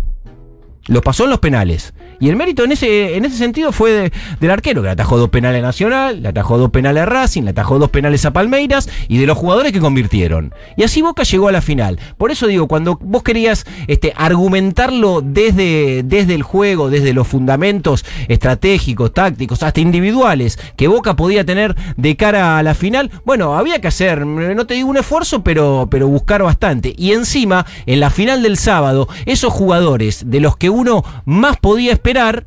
Los 0.87 1.01
pasó 1.01 1.25
en 1.25 1.29
los 1.31 1.39
penales. 1.39 1.93
Y 2.19 2.29
el 2.29 2.35
mérito 2.35 2.63
en 2.63 2.71
ese, 2.71 3.15
en 3.15 3.25
ese 3.25 3.37
sentido 3.37 3.71
fue 3.71 3.91
de- 3.91 4.11
del 4.39 4.51
arquero, 4.51 4.81
que 4.81 4.87
le 4.87 4.91
atajó 4.93 5.17
dos 5.17 5.29
penales 5.29 5.61
a 5.61 5.67
Nacional, 5.67 6.23
le 6.23 6.29
atajó 6.29 6.57
dos 6.57 6.71
penales 6.71 7.03
a 7.03 7.05
Racing, 7.05 7.43
le 7.43 7.51
atajó 7.51 7.77
dos 7.77 7.89
penales 7.89 8.25
a 8.25 8.31
Palmeiras 8.31 8.89
y 9.07 9.17
de 9.17 9.27
los 9.27 9.37
jugadores 9.37 9.71
que 9.73 9.79
convirtieron. 9.79 10.53
Y 10.77 10.83
así 10.83 11.01
Boca 11.01 11.23
llegó 11.23 11.47
a 11.47 11.51
la 11.51 11.61
final. 11.61 11.99
Por 12.17 12.31
eso 12.31 12.47
digo, 12.47 12.67
cuando 12.67 12.97
vos 13.01 13.21
querías 13.23 13.65
este, 13.87 14.13
argumentarlo 14.15 15.21
desde, 15.21 16.03
desde 16.03 16.33
el 16.35 16.41
juego, 16.43 16.89
desde 16.89 17.13
los 17.13 17.27
fundamentos 17.27 18.05
estratégicos, 18.41 19.13
tácticos, 19.13 19.61
hasta 19.63 19.81
individuales, 19.81 20.57
que 20.75 20.87
Boca 20.87 21.15
podía 21.15 21.43
tener 21.45 21.75
de 21.97 22.15
cara 22.15 22.57
a 22.57 22.63
la 22.63 22.73
final, 22.73 23.11
bueno, 23.25 23.57
había 23.57 23.81
que 23.81 23.89
hacer, 23.89 24.25
no 24.25 24.65
te 24.65 24.75
digo 24.75 24.89
un 24.89 24.97
esfuerzo, 24.97 25.43
pero, 25.43 25.87
pero 25.91 26.07
buscar 26.07 26.43
bastante. 26.43 26.93
Y 26.97 27.11
encima, 27.11 27.65
en 27.85 27.99
la 27.99 28.09
final 28.09 28.41
del 28.41 28.57
sábado, 28.57 29.07
esos 29.25 29.51
jugadores 29.51 30.23
de 30.29 30.39
los 30.39 30.55
que 30.57 30.69
uno 30.77 31.03
más 31.25 31.57
podía 31.57 31.91
esperar, 31.91 32.45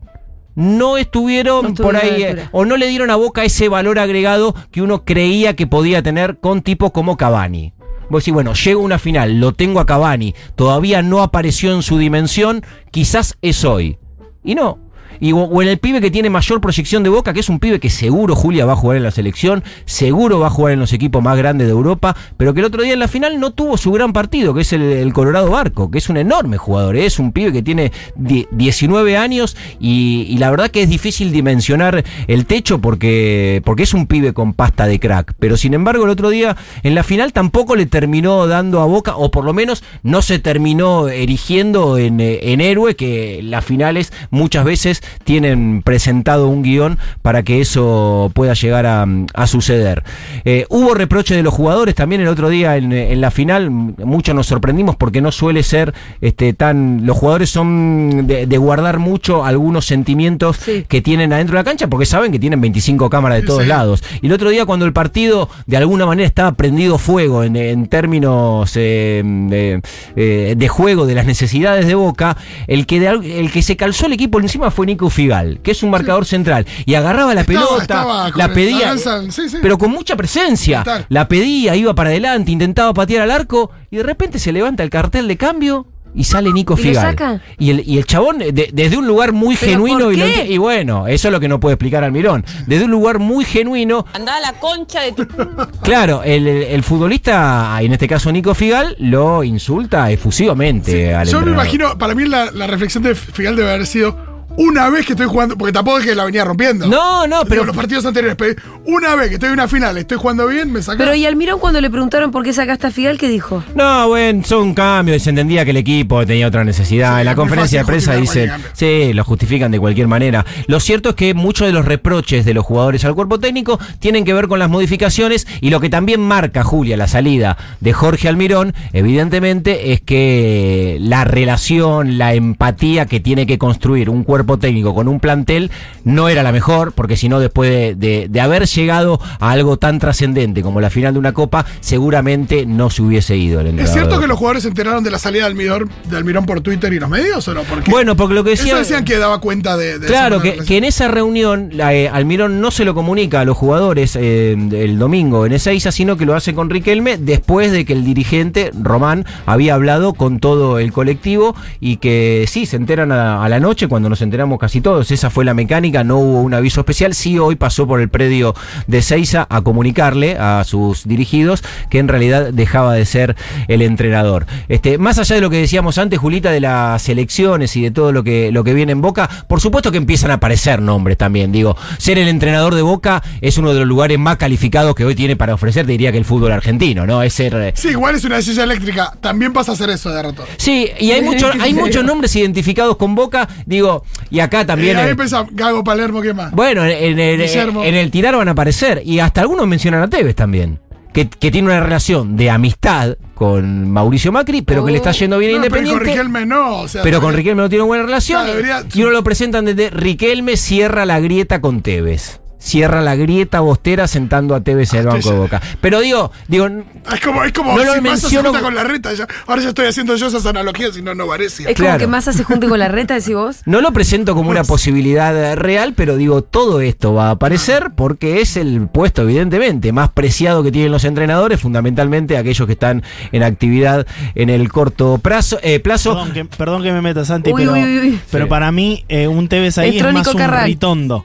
no 0.55 0.97
estuvieron, 0.97 1.75
No 1.75 1.75
por 1.75 1.97
ahí, 1.97 2.23
eh, 2.23 2.49
o 2.53 2.65
no 2.65 2.77
le 2.77 2.89
dieron 2.89 3.11
a 3.11 3.17
Boca 3.17 3.45
ese 3.45 3.69
valor 3.69 3.99
agregado 3.99 4.55
que 4.71 4.83
uno 4.83 5.05
creía 5.05 5.57
que 5.57 5.67
podía 5.67 6.03
tener 6.03 6.39
con 6.39 6.63
tipos 6.63 6.91
como 6.91 7.17
Cavani. 7.17 7.73
Vos 8.09 8.23
decís, 8.23 8.35
bueno, 8.35 8.55
llego 8.55 8.83
a 8.83 8.85
una 8.85 8.99
final, 8.99 9.39
lo 9.39 9.53
tengo 9.53 9.79
a 9.81 9.87
Cavani, 9.87 10.35
todavía 10.57 11.01
no 11.03 11.23
apareció 11.23 11.73
en 11.73 11.83
su 11.83 11.97
dimensión, 11.97 12.63
quizás 12.91 13.39
es 13.41 13.65
hoy. 13.65 13.99
Y 14.43 14.55
no. 14.55 14.90
Y, 15.19 15.33
o, 15.33 15.63
en 15.63 15.69
el 15.69 15.79
pibe 15.79 16.01
que 16.01 16.11
tiene 16.11 16.31
mayor 16.31 16.61
proyección 16.61 17.03
de 17.03 17.09
boca, 17.11 17.33
que 17.33 17.41
es 17.41 17.49
un 17.49 17.59
pibe 17.59 17.81
que 17.81 17.91
seguro 17.91 18.35
Julia 18.37 18.67
va 18.67 18.73
a 18.75 18.77
jugar 18.77 18.97
en 18.97 19.03
la 19.03 19.11
selección, 19.11 19.65
seguro 19.85 20.39
va 20.39 20.47
a 20.49 20.51
jugar 20.51 20.73
en 20.75 20.81
los 20.81 20.93
equipos 20.93 21.23
más 21.23 21.37
grandes 21.37 21.67
de 21.67 21.73
Europa, 21.73 22.17
pero 22.37 22.55
que 22.55 22.61
el 22.61 22.67
otro 22.67 22.83
día 22.83 22.93
en 22.95 23.01
la 23.01 23.09
final 23.09 23.41
no 23.41 23.51
tuvo 23.53 23.77
su 23.77 23.93
gran 23.93 24.13
partido, 24.13 24.55
que 24.55 24.63
es 24.63 24.73
el, 24.73 25.13
Colorado 25.13 25.51
Barco, 25.51 25.91
que 25.91 25.99
es 25.99 26.09
un 26.09 26.17
enorme 26.17 26.57
jugador, 26.57 26.97
¿eh? 26.97 27.07
es 27.07 27.19
un 27.19 27.33
pibe 27.33 27.53
que 27.53 27.63
tiene 27.63 27.93
die- 28.15 28.47
19 28.53 29.17
años 29.17 29.57
y, 29.81 30.27
y 30.29 30.39
la 30.39 30.51
verdad 30.51 30.71
que 30.71 30.83
es 30.83 30.89
difícil 30.89 31.33
dimensionar 31.33 32.05
el 32.29 32.47
techo 32.47 32.81
porque, 32.81 33.61
porque 33.65 33.83
es 33.83 33.95
un 33.95 34.07
pibe 34.07 34.33
con 34.33 34.53
pasta 34.55 34.87
de 34.87 35.01
crack. 35.01 35.35
Pero 35.39 35.57
sin 35.57 35.75
embargo, 35.75 36.05
el 36.05 36.11
otro 36.11 36.31
día 36.31 36.57
en 36.83 36.95
la 36.95 37.03
final 37.03 37.33
tampoco 37.33 37.77
le 37.77 37.87
terminó 37.87 38.47
dando 38.47 38.81
a 38.81 38.85
boca, 38.87 39.17
o 39.17 39.31
por 39.31 39.45
lo 39.45 39.53
menos 39.53 39.83
no 40.03 40.23
se 40.23 40.39
terminó 40.39 41.09
erigiendo 41.09 41.99
en, 41.99 42.21
eh, 42.21 42.53
en 42.53 42.61
héroe, 42.61 42.95
que 42.97 43.41
las 43.43 43.65
finales 43.65 44.13
muchas 44.31 44.65
veces 44.65 45.00
tienen 45.25 45.83
presentado 45.83 46.49
un 46.49 46.63
guion 46.63 46.99
para 47.23 47.43
que 47.43 47.61
eso 47.61 48.31
pueda 48.35 48.55
llegar 48.55 48.87
a, 48.87 49.07
a 49.35 49.47
suceder. 49.47 50.03
Eh, 50.45 50.67
hubo 50.71 50.95
reproche 50.95 51.35
de 51.35 51.43
los 51.43 51.55
jugadores 51.55 51.95
también 51.95 52.21
el 52.21 52.29
otro 52.29 52.49
día 52.49 52.77
en, 52.77 52.93
en 52.93 53.21
la 53.21 53.31
final, 53.31 53.71
muchos 53.71 54.35
nos 54.35 54.47
sorprendimos 54.47 54.97
porque 54.97 55.21
no 55.21 55.33
suele 55.33 55.63
ser 55.63 55.95
este 56.21 56.53
tan. 56.53 57.07
Los 57.07 57.17
jugadores 57.17 57.51
son 57.51 58.27
de, 58.27 58.47
de 58.47 58.59
guardar 58.59 58.99
mucho 58.99 59.45
algunos 59.45 59.87
sentimientos 59.87 60.57
Sí. 60.61 60.85
que 60.89 61.01
tienen 61.01 61.33
adentro 61.33 61.55
de 61.57 61.61
la 61.61 61.65
cancha 61.65 61.87
porque 61.89 62.07
saben 62.07 62.33
que 62.33 62.39
tienen 62.39 62.61
25 62.61 63.09
cámaras 63.11 63.41
de 63.41 63.47
todos 63.47 63.63
Sí. 63.63 63.69
lados. 63.69 64.03
Y 64.23 64.27
el 64.27 64.33
otro 64.33 64.51
día 64.51 64.65
cuando 64.67 64.85
el 64.87 64.93
partido 64.93 65.49
de 65.67 65.77
alguna 65.77 66.07
manera 66.07 66.27
estaba 66.27 66.53
prendido 66.53 66.99
fuego 66.99 67.45
en, 67.45 67.57
en 67.57 67.87
términos 67.87 68.73
eh, 68.77 69.23
de, 69.25 69.81
eh, 70.17 70.55
de 70.57 70.69
juego, 70.69 71.07
de 71.07 71.15
las 71.15 71.27
necesidades 71.27 71.87
de 71.87 71.95
Boca, 71.95 72.37
el 72.67 72.87
que, 72.87 73.01
de 73.01 73.41
el 73.41 73.51
que 73.51 73.63
se 73.63 73.77
calzó 73.77 74.07
el 74.07 74.13
equipo 74.13 74.41
encima 74.41 74.71
fue 74.71 74.87
Nico 74.91 75.09
Figal, 75.11 75.61
que 75.63 75.71
es 75.71 75.83
un 75.83 75.91
marcador 75.91 76.25
central, 76.27 76.67
y 76.85 76.95
agarraba 76.95 77.35
la 77.35 77.43
Estaba- 77.43 77.59
pelota, 77.67 77.83
estaba 77.83 78.31
la 78.35 78.45
el- 78.47 78.53
pedía, 78.53 78.93
lanzan- 78.95 79.31
sí, 79.31 79.49
sí. 79.49 79.59
pero 79.63 79.79
con 79.79 79.91
mucha 79.91 80.17
presencia. 80.17 80.85
La 81.09 81.29
pedía, 81.29 81.77
iba 81.77 81.95
para 81.95 82.11
adelante, 82.11 82.51
intentaba 82.51 82.93
patear 82.93 83.23
al 83.23 83.31
arco, 83.31 83.71
y 83.91 83.97
de 83.99 84.03
repente 84.03 84.39
se 84.39 84.53
levanta 84.53 84.83
el 84.83 84.91
cartel 84.91 85.29
de 85.29 85.37
cambio. 85.37 85.87
Y 86.13 86.25
sale 86.25 86.53
Nico 86.53 86.75
¿Y 86.75 86.77
lo 86.79 86.83
Figal. 86.83 87.11
saca? 87.13 87.41
Y 87.57 87.71
el, 87.71 87.89
y 87.89 87.97
el 87.99 88.05
chabón, 88.05 88.39
de- 88.39 88.71
desde 88.73 88.97
un 88.99 89.07
lugar 89.07 89.31
muy 89.33 89.55
¿Pero 89.55 89.71
genuino, 89.71 90.11
y, 90.11 90.17
lo 90.57 90.61
bueno, 90.61 91.07
eso 91.07 91.29
es 91.29 91.33
lo 91.33 91.39
que 91.39 91.47
no 91.47 91.61
puede 91.61 91.75
explicar 91.75 92.03
Almirón. 92.03 92.45
Desde 92.67 92.87
un 92.87 92.91
lugar 92.91 93.21
muy 93.21 93.45
genuino, 93.45 94.05
Andá 94.13 94.35
a 94.39 94.41
la 94.41 94.55
concha 94.55 95.03
de 95.03 95.13
tu. 95.13 95.25
Claro, 95.85 96.25
el, 96.25 96.49
el- 96.49 96.63
el 96.65 96.83
futbolista, 96.83 97.79
en 97.81 97.93
este 97.93 98.09
caso 98.09 98.33
Nico 98.33 98.57
Figal, 98.57 98.97
lo 98.99 99.45
insulta 99.45 100.11
efusivamente 100.11 101.15
al 101.15 101.29
Yo 101.29 101.43
me 101.43 101.53
imagino, 101.53 101.97
para 101.97 102.17
mí 102.17 102.27
la, 102.27 102.51
la 102.51 102.67
reflexión 102.67 103.05
de 103.05 103.15
Figal 103.15 103.55
debe 103.55 103.71
haber 103.73 103.87
sido 103.87 104.17
una 104.57 104.89
vez 104.91 105.07
que 105.07 105.13
estoy 105.13 105.27
jugando, 105.27 105.57
porque 105.57 105.73
tampoco 105.73 105.99
es 105.99 106.07
que 106.07 106.15
la 106.15 106.25
venía 106.25 106.45
rompiendo. 106.45 106.87
No, 106.87 107.27
no, 107.27 107.39
Digo, 107.39 107.49
pero 107.49 107.65
los 107.65 107.77
partidos 107.77 108.05
anteriores, 108.05 108.37
pero 108.37 108.55
una 108.87 109.15
vez 109.15 109.29
que 109.29 109.35
estoy 109.35 109.49
en 109.49 109.55
una 109.55 109.69
final, 109.69 109.97
estoy 109.97 110.19
jugando 110.19 110.47
bien, 110.47 110.73
me 110.73 110.83
saca. 110.83 110.99
Pero 110.99 111.15
y 111.15 111.25
Almirón 111.25 111.59
cuando 111.59 111.81
le 111.81 111.91
preguntaron 111.91 112.31
por 112.31 112.43
qué 112.43 112.53
sacaste 112.53 112.89
a 112.89 112.91
Figal, 112.91 113.19
¿qué 113.19 113.29
dijo? 113.29 113.63
No, 113.75 114.09
bueno, 114.09 114.43
son 114.45 114.75
cambios 114.75 115.19
y 115.19 115.21
se 115.21 115.31
entendía 115.31 115.65
que 115.65 115.71
el 115.71 115.77
equipo 115.77 116.25
tenía 116.27 116.47
otra 116.47 116.65
necesidad. 116.65 117.15
Sí, 117.15 117.21
en 117.21 117.27
la 117.27 117.35
conferencia 117.35 117.81
de 117.81 117.85
prensa 117.87 118.15
dicen, 118.15 118.49
cualquier 118.49 118.73
sí, 118.75 119.13
lo 119.13 119.25
justifican 119.25 119.71
de 119.71 119.79
cualquier 119.79 120.09
manera. 120.09 120.45
Lo 120.67 120.81
cierto 120.81 121.11
es 121.11 121.15
que 121.15 121.35
muchos 121.35 121.67
de 121.67 121.73
los 121.73 121.85
reproches 121.85 122.45
de 122.45 122.55
los 122.55 122.65
jugadores 122.65 123.05
al 123.05 123.15
cuerpo 123.15 123.39
técnico 123.39 123.79
tienen 123.99 124.25
que 124.25 124.35
ver 124.35 124.49
con 124.49 124.59
las 124.59 124.69
modificaciones 124.69 125.47
y 125.61 125.71
lo 125.71 125.81
que 125.81 125.89
también 125.89 126.21
marca, 126.21 126.65
Julia, 126.65 126.97
la 126.97 127.09
salida 127.09 127.57
de 127.81 127.93
Jorge 127.93 128.29
Almirón, 128.29 128.75
evidentemente, 128.93 129.93
es 129.93 130.01
que 130.01 130.99
la 131.01 131.25
relación, 131.25 132.19
la 132.19 132.35
empatía 132.35 133.07
que 133.07 133.21
tiene 133.21 133.47
que 133.47 133.59
construir 133.59 134.11
un 134.11 134.25
cuerpo 134.25 134.40
técnico 134.59 134.95
con 134.95 135.09
un 135.09 135.21
plantel 135.21 135.71
no 136.05 136.29
era 136.29 136.43
la 136.43 136.53
mejor, 136.53 136.93
porque 136.93 137.17
si 137.17 137.29
no, 137.29 137.41
después 137.41 137.71
de, 137.71 137.95
de- 137.95 138.27
de 138.29 138.41
haber 138.41 138.67
llegado 138.67 139.21
a 139.39 139.51
algo 139.51 139.77
tan 139.77 139.99
trascendente 139.99 140.63
como 140.63 140.81
la 140.81 140.91
final 140.91 141.13
de 141.13 141.19
una 141.19 141.33
copa, 141.33 141.65
seguramente 141.81 142.67
no 142.67 142.89
se 142.91 143.03
hubiese 143.03 143.37
ido 143.37 143.61
el 143.61 143.67
¿Es 143.67 143.71
entrenador 143.73 143.95
cierto 143.99 144.15
de 144.17 144.21
que 144.23 144.27
los 144.29 144.39
jugadores 144.39 144.63
se 144.63 144.69
enteraron 144.69 145.05
de 145.05 145.11
la 145.11 145.19
salida 145.19 145.43
de 145.43 145.47
Almirón, 145.49 145.91
de 146.09 146.17
Almirón 146.17 146.47
por 146.47 146.61
Twitter 146.61 146.93
y 146.93 146.99
los 147.01 147.11
medios 147.11 147.47
o 147.49 147.55
no? 147.55 147.63
Porque 147.65 147.91
Bueno, 147.91 148.17
porque 148.17 148.35
lo 148.35 148.45
que 148.45 148.51
decía. 148.51 148.69
eso 148.73 148.79
decían 148.79 149.05
que 149.05 149.19
daba 149.19 149.41
cuenta 149.41 149.77
de. 149.77 149.99
de 149.99 150.07
Claro, 150.07 150.41
que, 150.41 150.59
que 150.59 150.77
en 150.77 150.85
esa 150.85 151.09
reunión 151.09 151.71
la, 151.73 151.93
eh, 151.95 152.09
Almirón 152.09 152.61
no 152.61 152.71
se 152.71 152.85
lo 152.85 152.95
comunica 152.95 153.41
a 153.41 153.45
los 153.45 153.57
jugadores 153.57 154.17
eh, 154.17 154.53
el 154.73 154.99
domingo 154.99 155.47
en 155.47 155.53
Ezeiza, 155.53 155.93
sino 155.93 156.17
que 156.17 156.25
lo 156.27 156.35
hace 156.35 156.55
con 156.55 156.71
Riquelme 156.71 157.19
después 157.19 157.73
de 157.73 157.85
que 157.85 157.93
el 157.93 158.05
dirigente 158.05 158.71
Román 158.81 159.27
había 159.47 159.75
hablado 159.75 160.15
con 160.15 160.39
todo 160.41 160.79
el 160.79 160.93
colectivo 160.93 161.55
y 161.81 161.97
que 161.97 162.45
sí, 162.49 162.67
se 162.67 162.77
enteran 162.77 163.13
a, 163.13 163.45
a 163.45 163.49
la 163.49 163.61
noche 163.61 163.89
cuando 163.89 164.09
nos 164.09 164.23
enteramos 164.23 164.30
casi 164.59 164.81
todos. 164.81 165.11
Esa 165.11 165.31
fue 165.31 165.45
la 165.45 165.55
mecánica, 165.55 166.05
no 166.05 166.19
hubo 166.19 166.41
un 166.41 166.55
aviso 166.55 166.81
especial. 166.81 167.15
Sí, 167.15 167.39
hoy 167.39 167.57
pasó 167.57 167.87
por 167.87 168.01
el 168.01 168.09
predio 168.09 168.55
de 168.87 168.99
Ezeiza 168.99 169.47
a 169.51 169.61
comunicarle 169.63 170.37
a 170.39 170.63
sus 170.65 171.07
dirigidos 171.07 171.63
que 171.91 171.99
en 171.99 172.09
realidad 172.09 172.53
dejaba 172.53 172.95
de 172.95 173.05
ser 173.05 173.37
el 173.69 173.83
entrenador. 173.83 174.47
Este, 174.69 174.99
más 174.99 175.19
allá 175.19 175.35
de 175.37 175.41
lo 175.41 175.51
que 175.51 175.57
decíamos 175.59 175.99
antes, 175.99 176.19
Julita, 176.19 176.51
de 176.51 176.61
las 176.61 177.09
elecciones 177.09 177.77
y 177.77 177.83
de 177.83 177.91
todo 177.91 178.13
lo 178.13 178.23
que, 178.25 178.53
lo 178.53 178.65
que 178.65 178.75
viene 178.75 178.93
en 178.93 179.01
Boca, 179.01 179.29
por 179.49 179.61
supuesto 179.61 179.91
que 179.91 179.99
empiezan 179.99 180.31
a 180.31 180.35
aparecer 180.35 180.81
nombres 180.81 181.17
también. 181.19 181.53
Digo, 181.53 181.77
ser 181.99 182.19
el 182.19 182.29
entrenador 182.29 182.75
de 182.75 182.83
Boca 182.83 183.23
es 183.41 183.59
uno 183.59 183.73
de 183.73 183.81
los 183.81 183.89
lugares 183.89 184.19
más 184.19 184.37
calificados 184.37 184.95
que 184.95 185.05
hoy 185.05 185.15
tiene 185.15 185.37
para 185.37 185.55
ofrecer, 185.55 185.87
te 185.87 185.93
diría 185.93 186.13
que 186.13 186.19
el 186.19 186.25
fútbol 186.25 186.53
argentino, 186.53 187.07
¿no? 187.07 187.23
Es 187.23 187.35
ser. 187.35 187.55
eh, 187.55 187.73
Sí, 187.75 187.89
igual 187.89 188.15
es 188.15 188.25
una 188.25 188.41
silla 188.43 188.65
eléctrica. 188.65 189.13
También 189.21 189.53
pasa 189.53 189.73
a 189.73 189.75
hacer 189.75 189.91
eso 189.91 190.11
de 190.11 190.23
rato. 190.23 190.45
Sí, 190.57 190.89
y 190.99 191.11
hay, 191.13 191.23
mucho- 191.23 191.51
hay 191.61 191.75
muchos 191.75 192.05
nombres 192.05 192.35
identificados 192.37 192.97
con 192.97 193.15
Boca, 193.15 193.49
digo, 193.67 194.05
y 194.31 194.41
acá 194.41 194.67
también. 194.67 194.97
Eh, 194.97 195.01
ahí 195.01 195.11
eh, 195.11 195.17
pensaba, 195.17 195.49
Gago 195.51 195.83
Palermo, 195.85 196.21
¿qué 196.21 196.35
más? 196.35 196.51
bueno, 196.53 196.85
en, 196.85 196.91
en 196.91 197.19
el, 197.19 197.41
Guillermo. 197.41 197.85
en 197.85 197.95
el 197.95 198.11
tirar 198.11 198.37
van 198.37 198.49
a 198.49 198.53
aparecer. 198.53 199.03
Y 199.05 199.19
hasta 199.21 199.41
algunos 199.41 199.67
mencionan 199.67 200.03
a 200.03 200.09
Tevez 200.11 200.35
también. 200.37 200.81
Que, 201.13 201.29
que 201.29 201.51
tiene 201.51 201.67
una 201.67 201.81
relación 201.81 202.37
de 202.37 202.51
amistad 202.51 203.17
con 203.35 203.91
Mauricio 203.91 204.31
Macri, 204.31 204.63
pero 204.63 204.85
que 204.85 204.93
le 204.93 204.99
está 204.99 205.11
yendo 205.11 205.39
bien 205.39 205.57
No, 205.57 205.63
pero 205.63 205.71
con 205.71 205.79
Independiente. 205.81 206.11
Riquelme 206.13 206.47
no. 206.47 206.77
O 206.83 206.89
sea, 206.89 207.03
Pero 207.03 207.21
con 207.21 207.35
Riquelme 207.35 207.63
no 207.63 207.69
tiene 207.69 207.85
buena 207.85 208.05
relación. 208.05 208.43
Claro, 208.45 208.57
debería- 208.57 208.85
Y 208.95 209.03
uno 209.03 209.11
lo 209.11 209.25
presentan 209.25 209.65
desde 209.65 209.91
Riquelme 209.91 210.57
cierra 210.57 211.05
la 211.07 211.19
grieta 211.19 211.61
con 211.61 211.83
Tevez. 211.83 212.40
Cierra 212.63 213.01
la 213.01 213.17
grieta 213.17 213.61
bostera 213.61 214.07
sentando 214.07 214.55
a 214.55 214.61
Tevez 214.61 214.93
en 214.93 215.01
el 215.01 215.09
Ah, 215.09 215.13
banco 215.15 215.31
de 215.33 215.39
boca. 215.39 215.63
Pero 215.81 216.01
digo, 216.01 216.31
digo, 216.47 216.69
Es 217.13 217.21
como, 217.21 217.43
es 217.43 217.53
como 217.53 217.73
No 217.77 217.83
lo 217.85 217.95
si 217.95 218.01
Massa 218.03 218.17
se 218.17 218.23
menciono- 218.27 218.51
junta 218.51 218.61
con 218.63 218.75
la 218.75 218.85
reta. 218.85 219.15
ya- 219.15 219.27
ahora 219.47 219.63
ya 219.63 219.71
estoy 219.71 219.87
haciendo 219.87 220.15
yo 220.15 220.27
esas 220.27 220.45
analogías 220.45 220.97
y 220.97 221.03
no, 221.03 221.15
no 221.15 221.27
parece. 221.27 221.63
Es 221.71 221.75
Claro. 221.75 221.93
como 221.93 221.99
que 222.01 222.07
Massa 222.07 222.33
se 222.35 222.45
junte 222.45 222.69
con 222.69 222.79
la 222.79 222.89
reta, 222.89 223.15
decís 223.15 223.35
vos. 223.35 223.63
no 223.65 223.81
lo 223.81 223.93
presento 223.93 224.35
como 224.35 224.51
una 224.51 224.61
Pues- 224.61 224.69
posibilidad 224.69 225.57
real, 225.57 225.95
pero 225.97 226.17
digo, 226.17 226.43
todo 226.43 226.81
esto 226.83 227.15
va 227.15 227.29
a 227.29 227.31
aparecer 227.31 227.93
porque 227.97 228.43
es 228.43 228.57
el 228.59 228.89
puesto, 228.89 229.23
evidentemente, 229.23 229.93
más 229.93 230.11
preciado 230.11 230.63
que 230.63 230.71
tienen 230.71 230.93
los 230.93 231.05
entrenadores, 231.05 231.61
fundamentalmente 231.61 232.37
aquellos 232.37 232.67
que 232.67 232.75
están 232.75 233.03
en 233.33 233.43
actividad 233.43 234.07
en 234.35 234.51
el 234.51 234.69
corto 234.71 235.17
plazo. 235.19 235.59
eh, 235.63 235.81
plazo. 235.81 236.11
Perdón 236.11 236.33
que, 236.33 236.45
perdón 236.45 236.83
que 236.83 236.93
me 236.93 237.01
meta, 237.01 237.25
Santi, 237.25 237.53
Uy, 237.53 237.63
pero, 237.63 237.73
uy, 237.73 237.83
uy, 237.83 237.99
uy. 238.01 238.21
pero 238.31 238.45
Sí. 238.45 238.51
para 238.51 238.71
mí 238.71 239.05
eh, 239.09 239.27
un 239.29 239.49
Tevez 239.49 239.79
ahí 239.79 239.99
El 239.99 240.07
es 240.07 240.13
más 240.13 240.27
un 240.29 240.35
Carral. 240.37 240.67
ritondo. 240.67 241.25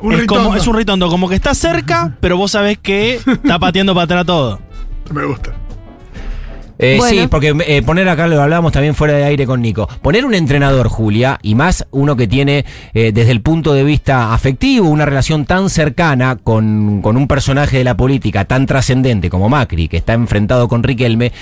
Un 0.00 0.12
es, 0.14 0.26
como, 0.26 0.40
ritondo. 0.40 0.56
es 0.56 0.66
un 0.66 0.76
ritondo, 0.76 1.08
como 1.08 1.28
que 1.28 1.34
está 1.34 1.54
cerca, 1.54 2.16
pero 2.20 2.36
vos 2.36 2.52
sabés 2.52 2.78
que 2.78 3.14
está 3.16 3.58
pateando 3.58 3.94
para 3.94 4.04
atrás 4.04 4.26
todo. 4.26 4.60
Me 5.12 5.24
gusta. 5.24 5.54
Eh, 6.78 6.96
Bueno. 6.98 7.22
Sí, 7.22 7.28
porque 7.28 7.54
eh, 7.66 7.82
poner 7.82 8.08
acá 8.08 8.28
lo 8.28 8.40
hablábamos 8.40 8.70
también 8.70 8.94
fuera 8.94 9.14
de 9.14 9.24
aire 9.24 9.46
con 9.46 9.60
Nico. 9.60 9.88
Poner 10.00 10.24
un 10.24 10.34
entrenador, 10.34 10.88
Julia, 10.88 11.38
y 11.42 11.56
más 11.56 11.84
uno 11.90 12.14
que 12.16 12.28
tiene 12.28 12.64
eh, 12.94 13.10
desde 13.12 13.32
el 13.32 13.40
punto 13.40 13.74
de 13.74 13.82
vista 13.82 14.32
afectivo 14.32 14.88
una 14.88 15.04
relación 15.04 15.44
tan 15.44 15.70
cercana 15.70 16.36
con, 16.36 17.02
con 17.02 17.16
un 17.16 17.26
personaje 17.26 17.78
de 17.78 17.84
la 17.84 17.96
política 17.96 18.44
tan 18.44 18.66
trascendente 18.66 19.28
como 19.28 19.48
Macri, 19.48 19.88
que 19.88 19.96
está 19.96 20.12
enfrentado 20.12 20.68
con 20.68 20.84
Riquelme. 20.84 21.32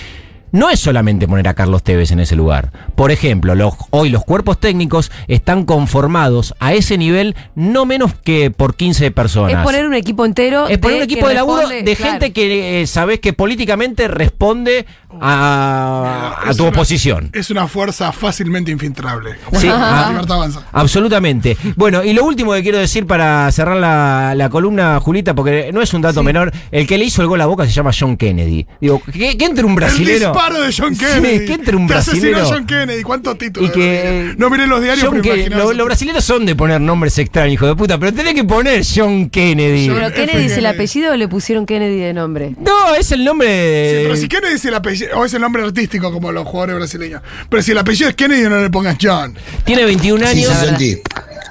No 0.53 0.71
es 0.71 0.81
solamente 0.81 1.27
poner 1.29 1.49
a 1.49 1.55
Carlos 1.55 1.83
Tevez 1.83 2.11
en 2.13 2.21
ese 2.21 2.37
lugar. 2.37 2.73
Por 2.95 3.11
ejemplo, 3.11 3.55
los- 3.55 3.75
hoy 3.91 4.09
los 4.11 4.25
cuerpos 4.25 4.59
técnicos 4.59 5.11
están 5.29 5.65
conformados 5.65 6.55
a 6.61 6.73
ese 6.73 6.97
nivel 6.99 7.35
no 7.55 7.85
menos 7.85 8.15
que 8.15 8.51
por 8.51 8.75
15 8.77 9.11
personas. 9.11 9.53
Es 9.59 9.59
poner 9.65 9.87
un 9.87 9.95
equipo 9.95 10.25
entero. 10.25 10.67
Es 10.69 10.79
poner 10.79 10.99
un 10.99 11.03
equipo 11.05 11.29
de 11.29 11.35
laburo 11.35 11.63
responde- 11.63 11.83
de 11.85 11.97
claro. 11.97 12.13
gente 12.13 12.33
que 12.33 12.83
eh, 12.83 12.87
sabes 12.87 13.21
que 13.21 13.33
políticamente 13.33 14.09
responde 14.09 14.87
a, 15.21 16.53
tu 16.57 16.63
una- 16.63 16.71
oposición. 16.71 17.31
Es 17.33 17.51
una 17.51 17.67
fuerza 17.69 18.13
fácilmente 18.13 18.71
infiltrable. 18.71 19.37
Sí, 19.55 19.67
la 19.67 20.07
ah. 20.07 20.11
libertad 20.11 20.37
avanza. 20.37 20.63
Absolutamente. 20.73 21.57
Bueno, 21.77 22.05
y 22.05 22.13
lo 22.13 22.25
último 22.25 22.53
que 22.53 22.63
quiero 22.63 22.79
decir 22.79 23.07
para 23.07 23.51
cerrar 23.53 23.77
la, 23.77 24.35
la 24.37 24.49
columna, 24.49 24.99
Julita, 25.01 25.35
porque 25.35 25.71
no 25.73 25.83
es 25.83 25.93
un 25.95 26.03
dato 26.03 26.23
menor, 26.23 26.53
el 26.71 26.87
que 26.87 26.99
le 26.99 27.05
hizo 27.05 27.23
el 27.23 27.29
gol 27.29 27.41
a 27.41 27.47
Boca 27.47 27.65
se 27.67 27.73
llama 27.73 27.91
John 27.99 28.17
Kennedy. 28.17 28.67
Digo, 28.81 29.01
¿qué, 29.13 29.37
qué 29.37 29.45
entre 29.45 29.65
un 29.65 29.75
brasilero? 29.75 30.33
Disparo 30.37 30.61
de 30.61 30.73
John 30.77 30.95
Sí, 30.95 31.05
Kennedy. 31.05 31.47
¿qué 31.47 31.53
entre 31.55 31.77
un 31.77 31.87
Te 31.87 31.95
asesinó? 31.95 32.45
John 32.45 32.67
Kennedy. 32.67 33.03
¿Cuántos 33.03 33.39
títulos? 33.39 33.71
Y 33.71 33.73
que. 33.73 34.35
No 34.39 34.51
miré 34.51 34.67
los 34.67 34.81
diarios, 34.83 35.07
John 35.09 35.21
pero 35.23 35.49
lo-. 35.49 35.73
Los 35.73 35.87
brasileños 35.87 36.25
son 36.25 36.47
de 36.47 36.55
poner 36.55 36.81
nombres 36.81 37.19
extraños, 37.19 37.55
hijo 37.55 37.67
de 37.67 37.75
puta, 37.75 37.99
pero 37.99 38.13
tenés 38.13 38.35
que 38.35 38.45
poner 38.45 38.83
John 38.85 39.31
Kennedy. 39.31 39.89
Pero. 39.89 40.13
Kennedy 40.13 40.47
es 40.47 40.57
el 40.57 40.67
apellido 40.67 41.13
o 41.13 41.17
le 41.17 41.29
pusieron 41.29 41.67
Kennedy 41.67 41.99
de 41.99 42.13
nombre. 42.13 42.55
No, 42.59 42.95
es 42.95 43.11
el 43.13 43.25
nombre 43.25 43.49
de. 43.49 43.97
Sí, 43.99 44.03
pero 44.05 44.17
si 44.17 44.29
Kennedy 44.29 44.55
es 44.55 44.65
el 44.65 44.75
apellido, 44.75 45.19
o 45.19 45.25
es 45.25 45.35
el 45.35 45.41
nombre 45.41 45.63
artístico 45.63 46.13
como 46.13 46.33
los 46.33 46.47
jugadores 46.47 46.77
brasileños. 46.77 47.23
Pero 47.49 47.63
si 47.63 47.73
el 47.73 47.79
apellido 47.79 48.09
es 48.11 48.15
Kennedy, 48.17 48.43
no 48.49 48.61
le 48.61 48.71
pongas 48.71 48.97
John. 49.01 49.37
Tiene 49.65 49.85
21 49.85 50.27
Sí, 50.27 50.45
años. 50.45 50.53
sí. 50.79 51.01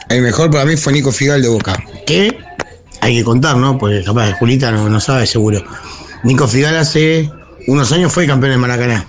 El 0.09 0.21
mejor 0.21 0.51
para 0.51 0.65
mí 0.65 0.77
fue 0.77 0.93
Nico 0.93 1.11
Figal 1.11 1.41
de 1.41 1.47
Boca. 1.49 1.75
Que 2.05 2.37
hay 3.01 3.15
que 3.17 3.23
contar, 3.23 3.57
¿no? 3.57 3.77
Porque 3.77 4.03
capaz 4.03 4.33
Julita 4.33 4.71
no, 4.71 4.87
no 4.89 4.99
sabe 4.99 5.25
seguro. 5.25 5.63
Nico 6.23 6.47
Figal 6.47 6.75
hace 6.77 7.29
unos 7.67 7.91
años 7.91 8.11
fue 8.11 8.27
campeón 8.27 8.53
de 8.53 8.57
Maracaná. 8.57 9.05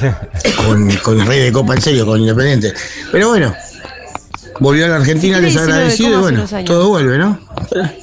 Con, 0.66 0.90
con 0.96 1.18
el 1.20 1.26
rey 1.26 1.40
de 1.40 1.52
Copa, 1.52 1.74
en 1.74 1.80
serio, 1.80 2.04
con 2.04 2.20
Independiente. 2.20 2.74
Pero 3.10 3.28
bueno, 3.30 3.54
volvió 4.60 4.84
a 4.84 4.88
la 4.88 4.96
Argentina 4.96 5.38
Sí, 5.38 5.44
tiene 5.44 5.48
19 5.48 5.72
desagradecido 5.72 6.18
y 6.18 6.22
bueno, 6.22 6.64
todo 6.66 6.88
vuelve, 6.88 7.16
¿no? 7.16 7.38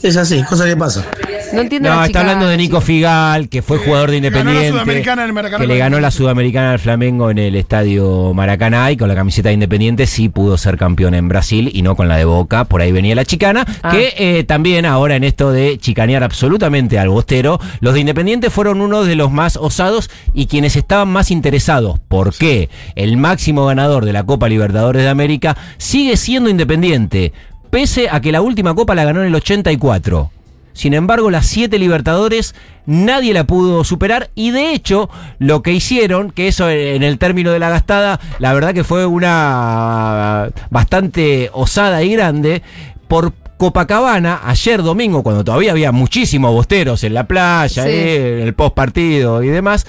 Es 0.01 0.17
así, 0.17 0.41
cosa 0.43 0.65
que 0.65 0.75
pasa. 0.75 1.05
No 1.53 1.61
entiendo 1.61 1.89
No, 1.89 1.95
la 1.95 2.01
está 2.05 2.07
chica- 2.07 2.19
hablando 2.21 2.47
de 2.47 2.57
Nico 2.57 2.81
Figal, 2.81 3.49
que 3.49 3.61
fue 3.61 3.77
jugador 3.77 4.11
de 4.11 4.19
ganó 4.19 4.29
la 4.35 4.39
Independiente. 4.39 4.69
Sudamericana 4.71 5.21
en 5.23 5.27
el 5.27 5.33
Maracaná. 5.33 5.61
Que 5.61 5.67
le 5.67 5.77
ganó 5.77 5.99
la 5.99 6.11
Sudamericana 6.11 6.71
al 6.71 6.79
Flamengo 6.79 7.29
en 7.31 7.37
el 7.37 7.55
estadio 7.55 8.33
Maracaná 8.33 8.91
y 8.91 8.97
con 8.97 9.07
la 9.07 9.15
camiseta 9.15 9.49
de 9.49 9.53
Independiente 9.53 10.07
sí 10.07 10.29
pudo 10.29 10.57
ser 10.57 10.77
campeón 10.77 11.13
en 11.13 11.27
Brasil 11.27 11.69
y 11.73 11.81
no 11.81 11.95
con 11.95 12.07
la 12.07 12.17
de 12.17 12.25
Boca. 12.25 12.65
Por 12.65 12.81
ahí 12.81 12.91
venía 12.91 13.15
la 13.15 13.25
chicana. 13.25 13.65
Ah. 13.83 13.91
Que 13.91 14.13
eh, 14.17 14.43
también 14.43 14.85
ahora 14.85 15.15
en 15.15 15.23
esto 15.23 15.51
de 15.51 15.77
chicanear 15.77 16.23
absolutamente 16.23 16.97
al 16.99 17.09
bostero, 17.09 17.59
los 17.79 17.93
de 17.93 17.99
Independiente 18.01 18.49
fueron 18.49 18.81
uno 18.81 19.03
de 19.03 19.15
los 19.15 19.31
más 19.31 19.55
osados 19.57 20.09
y 20.33 20.47
quienes 20.47 20.75
estaban 20.75 21.09
más 21.09 21.31
interesados. 21.31 21.99
¿Por 22.07 22.33
qué? 22.35 22.69
El 22.95 23.17
máximo 23.17 23.65
ganador 23.65 24.05
de 24.05 24.13
la 24.13 24.23
Copa 24.23 24.49
Libertadores 24.49 25.03
de 25.03 25.09
América 25.09 25.55
sigue 25.77 26.17
siendo 26.17 26.49
Independiente, 26.49 27.33
pese 27.69 28.07
a 28.09 28.21
que 28.21 28.31
la 28.31 28.41
última 28.41 28.73
Copa 28.73 28.95
la 28.95 29.03
ganó 29.05 29.21
en 29.21 29.27
el 29.27 29.35
84. 29.35 30.31
Sin 30.73 30.93
embargo, 30.93 31.29
las 31.31 31.45
siete 31.45 31.77
Libertadores 31.79 32.55
nadie 32.85 33.33
la 33.33 33.45
pudo 33.45 33.83
superar 33.83 34.29
y 34.35 34.51
de 34.51 34.73
hecho 34.73 35.09
lo 35.39 35.61
que 35.61 35.71
hicieron, 35.71 36.31
que 36.31 36.47
eso 36.47 36.69
en 36.69 37.03
el 37.03 37.17
término 37.19 37.51
de 37.51 37.59
la 37.59 37.69
gastada, 37.69 38.19
la 38.39 38.53
verdad 38.53 38.73
que 38.73 38.83
fue 38.83 39.05
una 39.05 40.49
bastante 40.69 41.49
osada 41.53 42.03
y 42.03 42.13
grande, 42.13 42.61
por 43.07 43.33
Copacabana, 43.57 44.41
ayer 44.43 44.81
domingo, 44.83 45.23
cuando 45.23 45.43
todavía 45.43 45.71
había 45.71 45.91
muchísimos 45.93 46.51
bosteros 46.51 47.03
en 47.05 47.13
la 47.13 47.25
playa, 47.27 47.83
Sí. 47.83 47.89
eh, 47.89 48.39
en 48.41 48.47
el 48.47 48.53
post 48.55 48.75
partido 48.75 49.41
y 49.41 49.47
demás, 49.47 49.85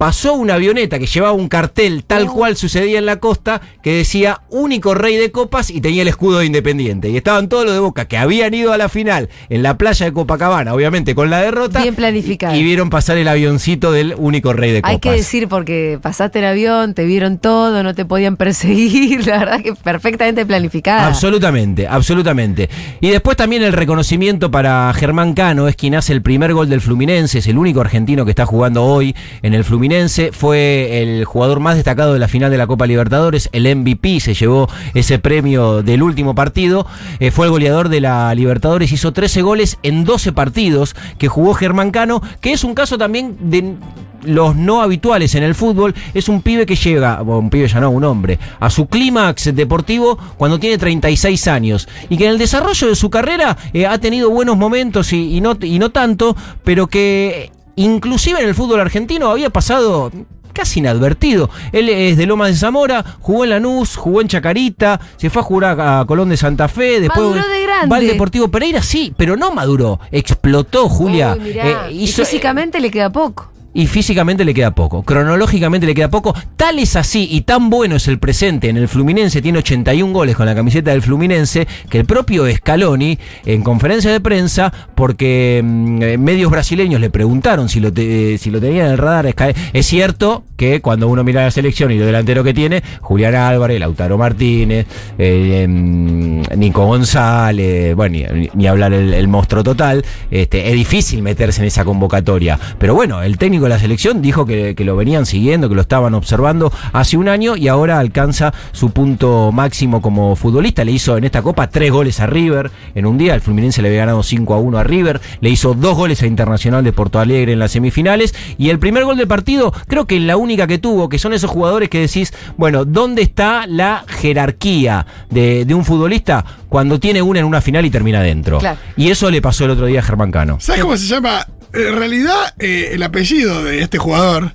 pasó 0.00 0.32
una 0.32 0.54
avioneta 0.54 0.98
que 0.98 1.04
llevaba 1.04 1.34
un 1.34 1.46
cartel 1.50 2.04
tal 2.04 2.26
Oh. 2.26 2.32
cual 2.32 2.56
sucedía 2.56 2.98
en 2.98 3.04
la 3.04 3.16
costa, 3.16 3.60
que 3.82 3.96
decía 3.96 4.40
único 4.48 4.94
rey 4.94 5.16
de 5.16 5.30
copas 5.30 5.68
y 5.68 5.82
tenía 5.82 6.00
el 6.00 6.08
escudo 6.08 6.38
de 6.38 6.46
Independiente. 6.46 7.10
Y 7.10 7.18
estaban 7.18 7.50
todos 7.50 7.66
los 7.66 7.74
de 7.74 7.80
Boca 7.80 8.06
que 8.06 8.16
habían 8.16 8.54
ido 8.54 8.72
a 8.72 8.78
la 8.78 8.88
final 8.88 9.28
en 9.50 9.62
la 9.62 9.76
playa 9.76 10.06
de 10.06 10.14
Copacabana, 10.14 10.72
obviamente 10.72 11.14
con 11.14 11.28
la 11.28 11.42
derrota. 11.42 11.82
Bien 11.82 11.94
planificado. 11.94 12.54
Y, 12.56 12.60
y 12.60 12.62
vieron 12.62 12.88
pasar 12.88 13.18
el 13.18 13.28
avioncito 13.28 13.92
del 13.92 14.14
único 14.16 14.54
rey 14.54 14.72
de 14.72 14.80
copas. 14.80 14.94
Hay 14.94 15.00
que 15.00 15.12
decir 15.12 15.48
porque 15.48 15.98
pasaste 16.00 16.38
el 16.38 16.46
avión, 16.46 16.94
te 16.94 17.04
vieron 17.04 17.36
todo, 17.36 17.82
no 17.82 17.94
te 17.94 18.06
podían 18.06 18.38
perseguir, 18.38 19.26
la 19.26 19.40
verdad 19.40 19.60
que 19.60 19.74
perfectamente 19.74 20.46
planificada. 20.46 21.08
Absolutamente, 21.08 21.86
absolutamente. 21.86 22.70
Y 23.02 23.10
después 23.10 23.36
también 23.36 23.62
el 23.62 23.74
reconocimiento 23.74 24.50
para 24.50 24.90
Germán 24.94 25.34
Cano, 25.34 25.68
es 25.68 25.76
quien 25.76 25.94
hace 25.94 26.14
el 26.14 26.22
primer 26.22 26.54
gol 26.54 26.70
del 26.70 26.80
Fluminense, 26.80 27.40
es 27.40 27.46
el 27.48 27.58
único 27.58 27.82
argentino 27.82 28.24
que 28.24 28.30
está 28.30 28.46
jugando 28.46 28.82
hoy 28.82 29.14
en 29.42 29.52
el 29.52 29.62
Fluminense, 29.62 29.89
fue 30.32 31.02
el 31.02 31.24
jugador 31.24 31.60
más 31.60 31.74
destacado 31.74 32.12
de 32.12 32.18
la 32.18 32.28
final 32.28 32.50
de 32.50 32.58
la 32.58 32.66
Copa 32.66 32.86
Libertadores, 32.86 33.48
el 33.52 33.64
MVP, 33.76 34.20
se 34.20 34.34
llevó 34.34 34.68
ese 34.94 35.18
premio 35.18 35.82
del 35.82 36.02
último 36.02 36.34
partido, 36.34 36.86
Eh, 37.18 37.30
fue 37.30 37.46
el 37.46 37.52
goleador 37.52 37.88
de 37.88 38.00
la 38.00 38.34
Libertadores, 38.34 38.92
hizo 38.92 39.12
13 39.12 39.42
goles 39.42 39.78
en 39.82 40.04
12 40.04 40.32
partidos 40.32 40.94
que 41.18 41.28
jugó 41.28 41.54
Germán 41.54 41.90
Cano, 41.90 42.22
que 42.40 42.52
es 42.52 42.64
un 42.64 42.74
caso 42.74 42.98
también 42.98 43.36
de 43.40 43.74
los 44.22 44.54
no 44.54 44.82
habituales 44.82 45.34
en 45.34 45.42
el 45.42 45.54
fútbol, 45.54 45.94
es 46.14 46.28
un 46.28 46.42
pibe 46.42 46.66
que 46.66 46.76
llega, 46.76 47.22
un 47.22 47.50
pibe 47.50 47.68
ya 47.68 47.80
no, 47.80 47.90
un 47.90 48.04
hombre, 48.04 48.38
a 48.58 48.70
su 48.70 48.86
clímax 48.86 49.54
deportivo 49.54 50.18
cuando 50.36 50.58
tiene 50.58 50.78
36 50.78 51.48
años 51.48 51.88
y 52.08 52.16
que 52.16 52.26
en 52.26 52.32
el 52.32 52.38
desarrollo 52.38 52.88
de 52.88 52.94
su 52.94 53.10
carrera 53.10 53.56
eh, 53.72 53.86
ha 53.86 53.98
tenido 53.98 54.30
buenos 54.30 54.56
momentos 54.56 55.12
y 55.12 55.40
no, 55.40 55.56
y 55.60 55.78
no 55.78 55.90
tanto, 55.90 56.36
pero 56.64 56.86
que 56.86 57.50
inclusive 57.76 58.40
en 58.40 58.48
el 58.48 58.54
fútbol 58.54 58.80
argentino 58.80 59.30
había 59.30 59.50
pasado 59.50 60.10
casi 60.52 60.80
inadvertido. 60.80 61.48
Él 61.72 61.88
es 61.88 62.16
de 62.16 62.26
Lomas 62.26 62.48
de 62.48 62.56
Zamora, 62.56 63.04
jugó 63.20 63.44
en 63.44 63.50
Lanús, 63.50 63.96
jugó 63.96 64.20
en 64.20 64.28
Chacarita, 64.28 65.00
se 65.16 65.30
fue 65.30 65.40
a 65.40 65.44
jugar 65.44 65.80
a 65.80 66.04
Colón 66.06 66.28
de 66.28 66.36
Santa 66.36 66.68
Fe, 66.68 67.00
después 67.00 67.20
Maduró 67.28 67.48
de 67.48 67.62
grande. 67.62 67.88
va 67.88 67.96
al 67.98 68.06
Deportivo 68.06 68.48
Pereira, 68.48 68.82
sí, 68.82 69.14
pero 69.16 69.36
no 69.36 69.52
maduró, 69.52 70.00
explotó 70.10 70.88
Julia. 70.88 71.34
Uy, 71.38 71.40
mirá, 71.44 71.88
Eh, 71.88 71.92
y 71.92 72.06
físicamente 72.08 72.80
le 72.80 72.90
queda 72.90 73.10
poco. 73.10 73.50
Y 73.72 73.86
físicamente 73.86 74.44
le 74.44 74.52
queda 74.54 74.74
poco, 74.74 75.02
cronológicamente 75.02 75.86
le 75.86 75.94
queda 75.94 76.10
poco. 76.10 76.34
Tal 76.56 76.78
es 76.78 76.96
así 76.96 77.28
y 77.30 77.42
tan 77.42 77.70
bueno 77.70 77.96
es 77.96 78.08
el 78.08 78.18
presente 78.18 78.68
en 78.68 78.76
el 78.76 78.88
Fluminense, 78.88 79.40
tiene 79.42 79.58
81 79.58 80.12
goles 80.12 80.36
con 80.36 80.46
la 80.46 80.54
camiseta 80.54 80.90
del 80.90 81.02
Fluminense, 81.02 81.66
que 81.88 81.98
el 81.98 82.04
propio 82.04 82.50
Scaloni, 82.52 83.18
en 83.46 83.62
conferencia 83.62 84.10
de 84.10 84.20
prensa, 84.20 84.72
porque 84.94 85.60
mm, 85.64 86.02
eh, 86.02 86.18
medios 86.18 86.50
brasileños 86.50 87.00
le 87.00 87.10
preguntaron 87.10 87.68
si 87.68 87.80
lo, 87.80 87.92
te- 87.92 88.38
si 88.38 88.50
lo 88.50 88.60
tenía 88.60 88.84
en 88.86 88.92
el 88.92 88.98
radar, 88.98 89.34
es 89.72 89.86
cierto 89.86 90.44
que 90.56 90.80
cuando 90.80 91.08
uno 91.08 91.24
mira 91.24 91.42
la 91.44 91.50
selección 91.50 91.90
y 91.90 91.98
lo 91.98 92.04
delantero 92.06 92.44
que 92.44 92.52
tiene, 92.52 92.82
Julián 93.00 93.34
Álvarez, 93.34 93.80
Lautaro 93.80 94.18
Martínez, 94.18 94.86
eh, 95.18 95.62
em, 95.64 96.42
Nico 96.58 96.84
González, 96.86 97.94
bueno, 97.94 98.18
ni, 98.54 98.66
hablar 98.66 98.92
el, 98.92 99.14
el 99.14 99.28
monstruo 99.28 99.62
total, 99.62 100.04
este, 100.30 100.68
es 100.68 100.74
difícil 100.74 101.22
meterse 101.22 101.60
en 101.62 101.68
esa 101.68 101.84
convocatoria. 101.84 102.58
Pero 102.78 102.94
bueno, 102.94 103.22
el 103.22 103.38
técnico 103.38 103.59
de 103.64 103.70
la 103.70 103.78
selección 103.78 104.22
dijo 104.22 104.46
que, 104.46 104.74
que 104.74 104.84
lo 104.84 104.96
venían 104.96 105.26
siguiendo, 105.26 105.68
que 105.68 105.74
lo 105.74 105.82
estaban 105.82 106.14
observando 106.14 106.72
hace 106.92 107.16
un 107.16 107.28
año 107.28 107.56
y 107.56 107.68
ahora 107.68 107.98
alcanza 107.98 108.52
su 108.72 108.90
punto 108.90 109.52
máximo 109.52 110.02
como 110.02 110.36
futbolista. 110.36 110.84
Le 110.84 110.92
hizo 110.92 111.16
en 111.16 111.24
esta 111.24 111.42
copa 111.42 111.68
tres 111.68 111.90
goles 111.90 112.20
a 112.20 112.26
River 112.26 112.70
en 112.94 113.06
un 113.06 113.18
día. 113.18 113.34
El 113.34 113.40
Fluminense 113.40 113.82
le 113.82 113.88
había 113.88 114.00
ganado 114.00 114.22
5 114.22 114.54
a 114.54 114.58
1 114.58 114.78
a 114.78 114.84
River. 114.84 115.20
Le 115.40 115.50
hizo 115.50 115.74
dos 115.74 115.96
goles 115.96 116.22
a 116.22 116.26
Internacional 116.26 116.84
de 116.84 116.92
Porto 116.92 117.18
Alegre 117.18 117.52
en 117.52 117.58
las 117.58 117.72
semifinales. 117.72 118.34
Y 118.58 118.70
el 118.70 118.78
primer 118.78 119.04
gol 119.04 119.16
del 119.16 119.28
partido, 119.28 119.72
creo 119.86 120.06
que 120.06 120.18
la 120.20 120.36
única 120.36 120.66
que 120.66 120.78
tuvo, 120.78 121.08
que 121.08 121.18
son 121.18 121.32
esos 121.32 121.50
jugadores 121.50 121.88
que 121.88 122.00
decís, 122.00 122.32
bueno, 122.56 122.84
¿dónde 122.84 123.22
está 123.22 123.66
la 123.66 124.04
jerarquía 124.06 125.06
de, 125.30 125.64
de 125.64 125.74
un 125.74 125.84
futbolista 125.84 126.44
cuando 126.68 127.00
tiene 127.00 127.22
una 127.22 127.40
en 127.40 127.46
una 127.46 127.60
final 127.60 127.84
y 127.84 127.90
termina 127.90 128.22
dentro? 128.22 128.58
Claro. 128.58 128.78
Y 128.96 129.10
eso 129.10 129.30
le 129.30 129.42
pasó 129.42 129.64
el 129.64 129.70
otro 129.70 129.86
día 129.86 130.00
a 130.00 130.02
Germán 130.02 130.30
Cano. 130.30 130.58
¿Sabes 130.60 130.82
cómo 130.82 130.96
se 130.96 131.06
llama? 131.06 131.46
En 131.72 131.96
realidad, 131.96 132.54
eh, 132.58 132.90
el 132.92 133.02
apellido 133.02 133.62
de 133.64 133.80
este 133.80 133.98
jugador 133.98 134.54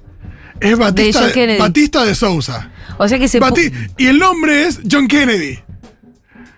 es 0.60 0.78
Batista 0.78 1.28
de. 1.28 1.58
Batista 1.58 2.04
de 2.04 2.16
Sousa. 2.16 2.72
O 2.98 3.08
sea 3.08 3.20
que 3.20 3.28
se... 3.28 3.40
Bati- 3.42 3.72
y 3.98 4.08
el 4.08 4.20
nombre 4.20 4.64
es 4.68 4.80
John 4.90 5.08
Kennedy. 5.08 5.60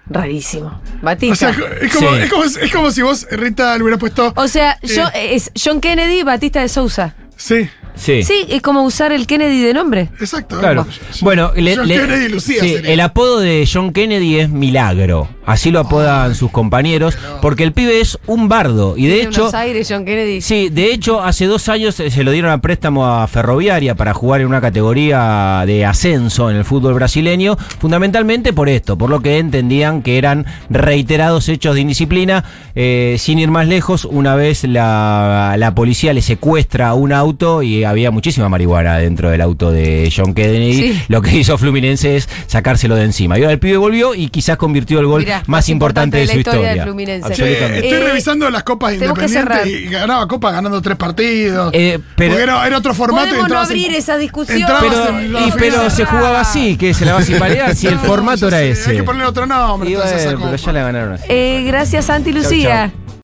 Rarísimo. 0.10 0.68
O 0.68 0.82
Batista. 1.06 1.36
sea, 1.54 1.66
es 1.82 1.94
como, 1.94 2.10
Sí. 2.12 2.16
es 2.22 2.30
como, 2.30 2.44
es 2.46 2.72
como 2.74 2.92
si 2.92 3.02
vos, 3.02 3.28
Rita, 3.32 3.76
le 3.76 3.84
hubieras 3.84 4.00
puesto. 4.00 4.34
O 4.36 4.48
sea, 4.48 4.78
Eh. 4.82 4.88
yo, 4.96 5.04
es 5.14 5.52
John 5.62 5.82
Kennedy, 5.82 6.24
Batista 6.24 6.62
de 6.62 6.70
Sousa. 6.70 7.16
Sí, 7.36 7.70
Sí. 7.96 8.22
Sí, 8.24 8.46
es 8.50 8.62
como 8.62 8.84
usar 8.84 9.12
el 9.12 9.26
Kennedy 9.26 9.60
de 9.64 9.74
nombre. 9.74 10.10
exacto. 10.22 10.60
Claro. 10.60 10.86
Bueno, 11.22 11.52
le- 11.56 11.76
John 11.76 11.88
le- 11.88 11.96
Kennedy 11.98 12.30
Lucía 12.30 12.62
sí, 12.62 12.74
sería. 12.76 12.92
el 12.94 13.00
apodo 13.00 13.40
de 13.40 13.68
John 13.72 13.92
Kennedy 13.92 14.40
es 14.40 14.50
Milagro. 14.50 15.28
Así 15.48 15.72
lo 15.72 15.80
apodan 15.80 16.36
sus 16.36 16.52
compañeros. 16.52 17.18
Porque 17.42 17.64
el 17.64 17.72
pibe 17.72 18.02
es 18.02 18.20
un 18.28 18.50
bardo. 18.50 18.96
Y 18.98 19.08
de 19.08 19.24
hecho. 19.24 19.50
aires, 19.56 19.88
John 19.90 20.06
Kennedy. 20.06 20.42
Sí, 20.42 20.70
de 20.70 20.94
hecho, 20.94 21.24
hace 21.24 21.46
dos 21.46 21.70
años 21.70 22.00
eh, 22.00 22.12
se 22.12 22.24
lo 22.24 22.32
dieron 22.32 22.52
a 22.52 22.60
préstamo 22.60 23.08
a 23.08 23.26
Ferroviaria 23.28 23.96
para 23.96 24.14
jugar 24.14 24.42
en 24.42 24.48
una 24.48 24.60
categoría 24.60 25.64
de 25.66 25.86
ascenso 25.86 26.50
en 26.50 26.58
el 26.58 26.66
fútbol 26.66 26.94
brasileño, 26.94 27.58
fundamentalmente 27.80 28.52
por 28.52 28.68
esto, 28.68 28.98
por 28.98 29.10
lo 29.10 29.22
que 29.22 29.38
entendían 29.38 30.02
que 30.02 30.18
eran 30.18 30.46
reiterados 30.70 31.48
hechos 31.50 31.76
de 31.76 31.82
indisciplina. 31.82 32.44
Eh, 32.76 33.16
sin 33.18 33.40
ir 33.40 33.50
más 33.50 33.68
lejos, 33.68 34.06
una 34.06 34.36
vez 34.36 34.66
la, 34.66 35.56
la 35.58 35.74
policía 35.74 36.14
le 36.14 36.22
secuestra 36.22 36.94
un 36.94 37.14
auto 37.14 37.64
y 37.64 37.86
había 37.86 38.12
muchísima 38.12 38.50
marihuana 38.50 38.98
dentro 38.98 39.30
del 39.30 39.42
auto 39.42 39.72
de 39.72 40.12
John 40.16 40.34
Kennedy. 40.34 40.74
Sí. 40.74 41.02
Lo 41.08 41.22
que 41.22 41.38
hizo 41.38 41.58
Fluminense 41.58 42.18
es 42.18 42.28
sacárselo 42.48 42.96
de 42.96 43.06
encima. 43.06 43.38
Y 43.38 43.44
ahora 43.44 43.54
el 43.54 43.60
pibe 43.60 43.78
volvió 43.78 44.14
y 44.14 44.28
quizás 44.28 44.58
convirtió 44.58 45.00
el 45.00 45.06
gol 45.06 45.22
Mirá, 45.22 45.37
más, 45.46 45.70
importante, 45.70 46.18
de, 46.18 46.26
la 46.26 46.34
su 46.34 46.40
historia 46.40 46.60
historia. 46.62 46.74
del 46.76 46.84
Fluminense. 46.84 47.34
Che, 47.34 47.44
Absolutamente. 47.44 47.88
estoy 47.88 48.02
Eh, 48.02 48.08
revisando 48.08 48.50
las 48.50 48.64
copas 48.64 48.94
independientes 48.94 49.68
y 49.68 49.86
ganaba 49.90 50.28
copa 50.28 50.52
ganando 50.52 50.82
tres 50.82 50.98
partidos. 50.98 51.70
Eh, 51.74 52.00
pero- 52.16 52.32
Porque 52.32 52.44
era, 52.44 52.66
era 52.68 52.78
otro 52.78 52.94
formato 52.94 53.26
y 53.28 53.30
Podemos 53.30 53.50
no 53.50 53.56
entrabas 53.56 53.70
en- 53.72 53.78
abrir 53.78 53.96
esa 53.96 54.18
discusión. 54.18 54.70
Pero, 54.80 55.22
y, 55.48 55.52
pero 55.58 55.90
se 55.90 56.06
jugaba 56.06 56.42
así, 56.42 56.78
que 56.78 56.94
se 56.94 57.06
la 57.06 57.14
va 57.14 57.20
a 57.22 57.40
palear 57.40 57.76
si 57.76 57.88
el 57.88 58.00
formato 58.00 58.48
era 58.48 58.62
ese. 58.62 58.92
Hay 58.92 58.98
que 58.98 59.04
ponerle 59.04 59.28
otro 59.28 59.46
nombre. 59.46 59.90
Pero 59.90 60.56
ya 60.56 60.72
la 60.72 60.82
ganaron 60.82 61.14
así. 61.14 61.24
Eh, 61.30 61.64
gracias, 61.68 62.06
Santi 62.06 62.32
Lucía. 62.34 62.92
chau. 62.94 63.08